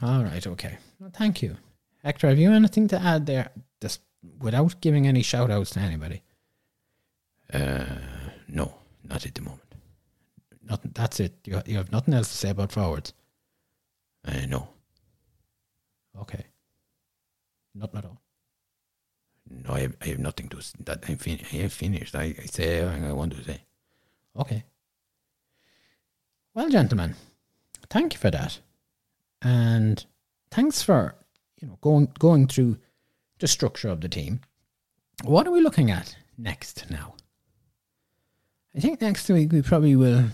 All 0.00 0.22
right, 0.24 0.46
okay. 0.46 0.78
Well, 0.98 1.10
thank 1.12 1.42
you, 1.42 1.56
Hector. 2.02 2.28
Have 2.28 2.38
you 2.38 2.52
anything 2.52 2.88
to 2.88 3.00
add 3.00 3.26
there? 3.26 3.50
Without 4.38 4.80
giving 4.80 5.06
any 5.06 5.22
shout 5.22 5.50
outs 5.50 5.70
to 5.70 5.80
anybody. 5.80 6.22
Uh, 7.52 7.84
no, 8.48 8.74
not 9.04 9.24
at 9.26 9.34
the 9.34 9.40
moment. 9.42 9.74
Nothing. 10.62 10.92
That's 10.94 11.20
it. 11.20 11.34
You 11.44 11.60
you 11.66 11.76
have 11.78 11.90
nothing 11.90 12.14
else 12.14 12.28
to 12.28 12.36
say 12.36 12.50
about 12.50 12.72
forwards. 12.72 13.12
Uh, 14.24 14.46
no, 14.46 14.68
Okay. 16.20 16.44
Nothing 17.74 17.98
at 17.98 18.04
all. 18.04 18.20
no, 19.48 19.72
I 19.74 19.80
have, 19.80 19.96
I 20.02 20.06
have 20.08 20.18
nothing 20.18 20.48
to. 20.50 20.58
That 20.84 21.04
I'm 21.08 21.16
fin- 21.16 21.40
I 21.52 21.56
have 21.56 21.72
finished. 21.72 22.14
I, 22.14 22.34
I 22.38 22.46
say 22.46 22.78
everything 22.80 23.04
I 23.06 23.12
want 23.12 23.34
to 23.36 23.42
say. 23.44 23.62
Okay. 24.36 24.64
Well, 26.54 26.68
gentlemen, 26.68 27.14
thank 27.88 28.12
you 28.12 28.18
for 28.18 28.30
that, 28.30 28.60
and 29.40 30.04
thanks 30.50 30.82
for 30.82 31.14
you 31.60 31.68
know 31.68 31.78
going 31.80 32.08
going 32.18 32.46
through 32.48 32.76
the 33.40 33.48
structure 33.48 33.88
of 33.88 34.00
the 34.00 34.08
team. 34.08 34.40
What 35.24 35.46
are 35.46 35.50
we 35.50 35.60
looking 35.60 35.90
at 35.90 36.16
next 36.38 36.86
now? 36.90 37.14
I 38.74 38.80
think 38.80 39.00
next 39.00 39.28
week 39.28 39.50
we 39.52 39.62
probably 39.62 39.96
will 39.96 40.26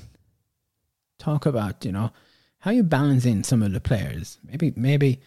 talk 1.19 1.47
about 1.47 1.85
you 1.85 1.93
know 1.93 2.11
how 2.59 2.71
you 2.71 2.83
balance 2.83 3.25
in 3.25 3.43
some 3.45 3.63
of 3.63 3.73
the 3.73 3.81
players. 3.81 4.39
Maybe 4.45 4.73
maybe 4.77 5.21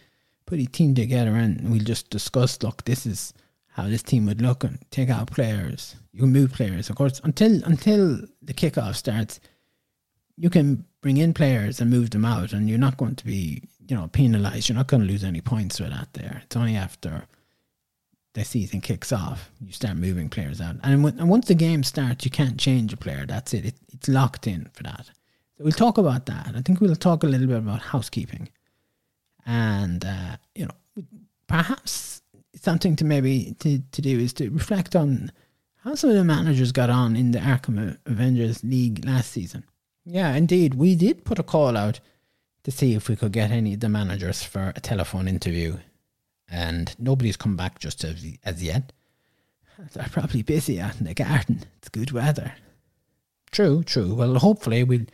put 0.46 0.60
a 0.60 0.66
team 0.66 0.94
together 0.94 1.34
and 1.34 1.70
we'll 1.70 1.84
just 1.84 2.10
discuss. 2.10 2.62
Look, 2.62 2.84
this 2.84 3.06
is 3.06 3.32
how 3.68 3.88
this 3.88 4.02
team 4.02 4.26
would 4.26 4.42
look 4.42 4.64
and 4.64 4.78
take 4.90 5.10
out 5.10 5.30
players. 5.30 5.96
You 6.12 6.20
can 6.20 6.32
move 6.32 6.52
players, 6.52 6.90
of 6.90 6.96
course, 6.96 7.20
until 7.24 7.62
until 7.64 8.20
the 8.42 8.54
kickoff 8.54 8.96
starts. 8.96 9.40
You 10.36 10.48
can 10.48 10.84
bring 11.02 11.18
in 11.18 11.34
players 11.34 11.80
and 11.80 11.90
move 11.90 12.10
them 12.10 12.24
out, 12.24 12.52
and 12.52 12.68
you're 12.68 12.78
not 12.78 12.96
going 12.96 13.16
to 13.16 13.24
be, 13.26 13.62
you 13.86 13.96
know, 13.96 14.08
penalised. 14.08 14.68
You're 14.68 14.76
not 14.76 14.86
going 14.86 15.02
to 15.02 15.08
lose 15.08 15.24
any 15.24 15.40
points 15.40 15.78
for 15.78 15.84
that. 15.84 16.12
There, 16.14 16.42
it's 16.44 16.56
only 16.56 16.76
after 16.76 17.26
the 18.34 18.44
season 18.44 18.80
kicks 18.80 19.12
off 19.12 19.50
you 19.60 19.72
start 19.72 19.96
moving 19.96 20.28
players 20.28 20.60
out, 20.60 20.76
and, 20.82 21.02
when, 21.02 21.18
and 21.18 21.28
once 21.28 21.48
the 21.48 21.54
game 21.54 21.82
starts, 21.82 22.24
you 22.24 22.30
can't 22.30 22.58
change 22.58 22.92
a 22.92 22.96
player. 22.96 23.26
That's 23.26 23.52
it. 23.54 23.64
it. 23.64 23.74
It's 23.92 24.08
locked 24.08 24.46
in 24.46 24.68
for 24.72 24.82
that. 24.84 25.06
So 25.56 25.64
we'll 25.64 25.72
talk 25.72 25.98
about 25.98 26.26
that. 26.26 26.52
I 26.54 26.62
think 26.62 26.80
we'll 26.80 26.94
talk 26.96 27.22
a 27.22 27.26
little 27.26 27.46
bit 27.46 27.58
about 27.58 27.80
housekeeping, 27.80 28.48
and 29.46 30.04
uh, 30.04 30.36
you 30.54 30.66
know, 30.66 31.04
perhaps 31.46 32.22
something 32.54 32.96
to 32.96 33.04
maybe 33.04 33.56
to, 33.60 33.80
to 33.92 34.02
do 34.02 34.18
is 34.18 34.32
to 34.34 34.50
reflect 34.50 34.94
on 34.94 35.32
how 35.82 35.94
some 35.94 36.10
of 36.10 36.16
the 36.16 36.24
managers 36.24 36.72
got 36.72 36.90
on 36.90 37.16
in 37.16 37.30
the 37.30 37.38
Arkham 37.38 37.96
Avengers 38.06 38.62
League 38.62 39.04
last 39.04 39.32
season. 39.32 39.64
Yeah, 40.04 40.34
indeed, 40.34 40.74
we 40.74 40.94
did 40.94 41.24
put 41.24 41.38
a 41.38 41.42
call 41.42 41.76
out 41.76 42.00
to 42.64 42.70
see 42.70 42.94
if 42.94 43.08
we 43.08 43.16
could 43.16 43.32
get 43.32 43.50
any 43.50 43.74
of 43.74 43.80
the 43.80 43.88
managers 43.88 44.42
for 44.42 44.72
a 44.76 44.80
telephone 44.80 45.28
interview, 45.28 45.78
and 46.50 46.94
nobody's 46.98 47.36
come 47.36 47.56
back 47.56 47.78
just 47.78 48.04
as, 48.04 48.24
as 48.44 48.62
yet. 48.62 48.92
They're 49.92 50.08
probably 50.10 50.42
busy 50.42 50.80
out 50.80 51.00
in 51.00 51.06
the 51.06 51.14
garden. 51.14 51.64
It's 51.78 51.88
good 51.88 52.10
weather. 52.12 52.54
True, 53.50 53.82
true. 53.82 54.14
Well, 54.14 54.38
hopefully 54.38 54.84
we'll 54.84 55.06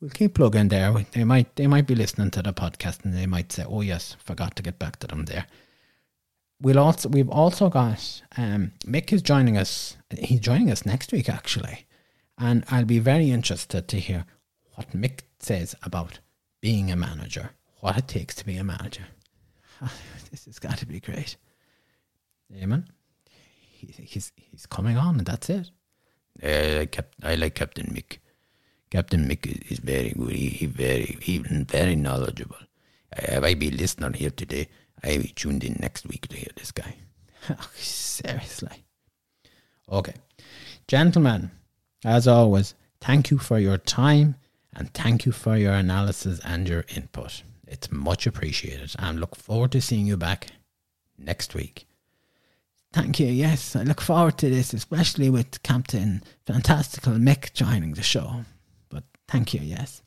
we'll 0.00 0.10
keep 0.10 0.34
plugging 0.34 0.68
there. 0.68 0.92
They 1.12 1.24
might 1.24 1.54
they 1.56 1.66
might 1.66 1.86
be 1.86 1.94
listening 1.94 2.30
to 2.32 2.42
the 2.42 2.52
podcast 2.52 3.04
and 3.04 3.14
they 3.14 3.26
might 3.26 3.52
say, 3.52 3.64
"Oh 3.66 3.80
yes, 3.80 4.16
forgot 4.18 4.56
to 4.56 4.62
get 4.62 4.78
back 4.78 4.98
to 5.00 5.06
them 5.06 5.24
there." 5.24 5.46
We'll 6.60 6.78
also 6.78 7.08
we've 7.08 7.28
also 7.28 7.68
got 7.68 8.22
um, 8.36 8.72
Mick 8.86 9.12
is 9.12 9.22
joining 9.22 9.58
us. 9.58 9.96
He's 10.16 10.40
joining 10.40 10.70
us 10.70 10.86
next 10.86 11.12
week 11.12 11.28
actually, 11.28 11.86
and 12.38 12.64
I'll 12.70 12.84
be 12.84 12.98
very 12.98 13.30
interested 13.30 13.88
to 13.88 14.00
hear 14.00 14.24
what 14.74 14.92
Mick 14.92 15.20
says 15.38 15.74
about 15.82 16.20
being 16.62 16.90
a 16.90 16.96
manager, 16.96 17.50
what 17.80 17.98
it 17.98 18.08
takes 18.08 18.34
to 18.36 18.46
be 18.46 18.56
a 18.56 18.64
manager. 18.64 19.06
this 20.30 20.46
has 20.46 20.58
got 20.58 20.78
to 20.78 20.86
be 20.86 21.00
great. 21.00 21.36
Amen. 22.54 22.86
He, 23.28 23.86
he's 24.02 24.32
he's 24.36 24.66
coming 24.66 24.96
on, 24.96 25.18
and 25.18 25.26
that's 25.26 25.50
it. 25.50 25.70
I 26.42 26.78
like 26.78 26.92
Cap- 26.92 27.14
I 27.22 27.34
like 27.34 27.54
Captain 27.54 27.86
Mick. 27.86 28.18
Captain 28.90 29.26
Mick 29.28 29.46
is, 29.46 29.72
is 29.72 29.78
very 29.78 30.10
good. 30.10 30.32
He, 30.32 30.48
he 30.48 30.66
very 30.66 31.18
even 31.26 31.64
very 31.64 31.96
knowledgeable. 31.96 32.56
I, 33.16 33.36
if 33.36 33.44
I 33.44 33.54
be 33.54 33.70
listener 33.70 34.12
here 34.12 34.30
today, 34.30 34.68
I 35.02 35.18
be 35.18 35.28
tuned 35.28 35.64
in 35.64 35.76
next 35.80 36.06
week 36.06 36.28
to 36.28 36.36
hear 36.36 36.50
this 36.56 36.72
guy. 36.72 36.96
Oh, 37.48 37.70
seriously. 37.76 38.84
Okay. 39.88 40.14
Gentlemen, 40.88 41.52
as 42.04 42.26
always, 42.26 42.74
thank 43.00 43.30
you 43.30 43.38
for 43.38 43.58
your 43.58 43.78
time 43.78 44.34
and 44.74 44.92
thank 44.92 45.24
you 45.24 45.30
for 45.30 45.56
your 45.56 45.72
analysis 45.74 46.40
and 46.44 46.68
your 46.68 46.84
input. 46.96 47.44
It's 47.66 47.90
much 47.90 48.26
appreciated 48.26 48.94
and 48.98 49.20
look 49.20 49.34
forward 49.34 49.72
to 49.72 49.80
seeing 49.80 50.06
you 50.06 50.16
back 50.16 50.48
next 51.18 51.54
week. 51.54 51.86
Thank 52.92 53.20
you. 53.20 53.26
Yes, 53.26 53.76
I 53.76 53.82
look 53.82 54.00
forward 54.00 54.38
to 54.38 54.48
this, 54.48 54.72
especially 54.72 55.28
with 55.28 55.62
Captain 55.62 56.22
Fantastical 56.46 57.14
Mick 57.14 57.52
joining 57.52 57.94
the 57.94 58.02
show. 58.02 58.44
But 58.88 59.04
thank 59.28 59.52
you, 59.52 59.60
yes. 59.60 60.02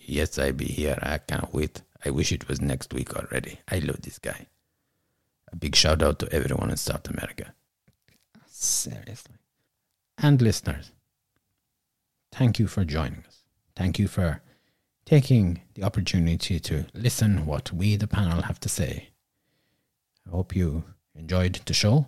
Yes, 0.00 0.38
I 0.38 0.50
be 0.50 0.66
here. 0.66 0.98
I 1.02 1.18
can't 1.18 1.52
wait. 1.54 1.82
I 2.04 2.10
wish 2.10 2.32
it 2.32 2.48
was 2.48 2.60
next 2.60 2.92
week 2.92 3.14
already. 3.14 3.60
I 3.68 3.78
love 3.78 4.02
this 4.02 4.18
guy. 4.18 4.46
A 5.52 5.56
big 5.56 5.74
shout 5.74 6.02
out 6.02 6.18
to 6.18 6.32
everyone 6.32 6.70
in 6.70 6.76
South 6.76 7.08
America. 7.08 7.54
Seriously. 8.46 9.36
And 10.18 10.42
listeners, 10.42 10.92
thank 12.32 12.58
you 12.58 12.66
for 12.66 12.84
joining 12.84 13.24
us. 13.26 13.42
Thank 13.74 13.98
you 13.98 14.08
for 14.08 14.42
taking 15.04 15.60
the 15.74 15.82
opportunity 15.82 16.60
to 16.60 16.86
listen 16.94 17.46
what 17.46 17.72
we, 17.72 17.96
the 17.96 18.06
panel, 18.06 18.42
have 18.42 18.60
to 18.60 18.68
say. 18.68 19.08
I 20.26 20.30
hope 20.30 20.54
you 20.54 20.84
enjoyed 21.14 21.60
the 21.66 21.74
show, 21.74 22.06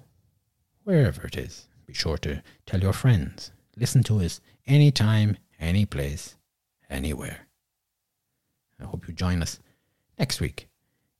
wherever 0.84 1.26
it 1.26 1.36
is. 1.36 1.68
Be 1.86 1.94
sure 1.94 2.18
to 2.18 2.42
tell 2.66 2.80
your 2.80 2.92
friends. 2.92 3.50
Listen 3.76 4.02
to 4.04 4.20
us 4.20 4.40
anytime, 4.66 5.36
any 5.58 5.84
place, 5.84 6.36
anywhere. 6.88 7.46
I 8.80 8.84
hope 8.84 9.08
you 9.08 9.14
join 9.14 9.42
us 9.42 9.58
next 10.18 10.40
week, 10.40 10.68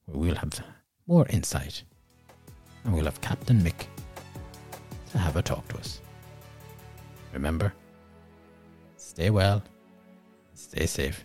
where 0.05 0.19
we'll 0.19 0.37
have 0.37 0.63
more 1.07 1.27
insight 1.29 1.83
and 2.85 2.95
we'll 2.95 3.05
have 3.05 3.21
Captain 3.21 3.61
Mick 3.61 3.87
to 5.11 5.19
have 5.19 5.37
a 5.37 5.43
talk 5.43 5.67
to 5.69 5.79
us. 5.79 6.01
Remember, 7.33 7.73
stay 8.97 9.31
well, 9.31 9.63
stay 10.55 10.87
safe, 10.87 11.25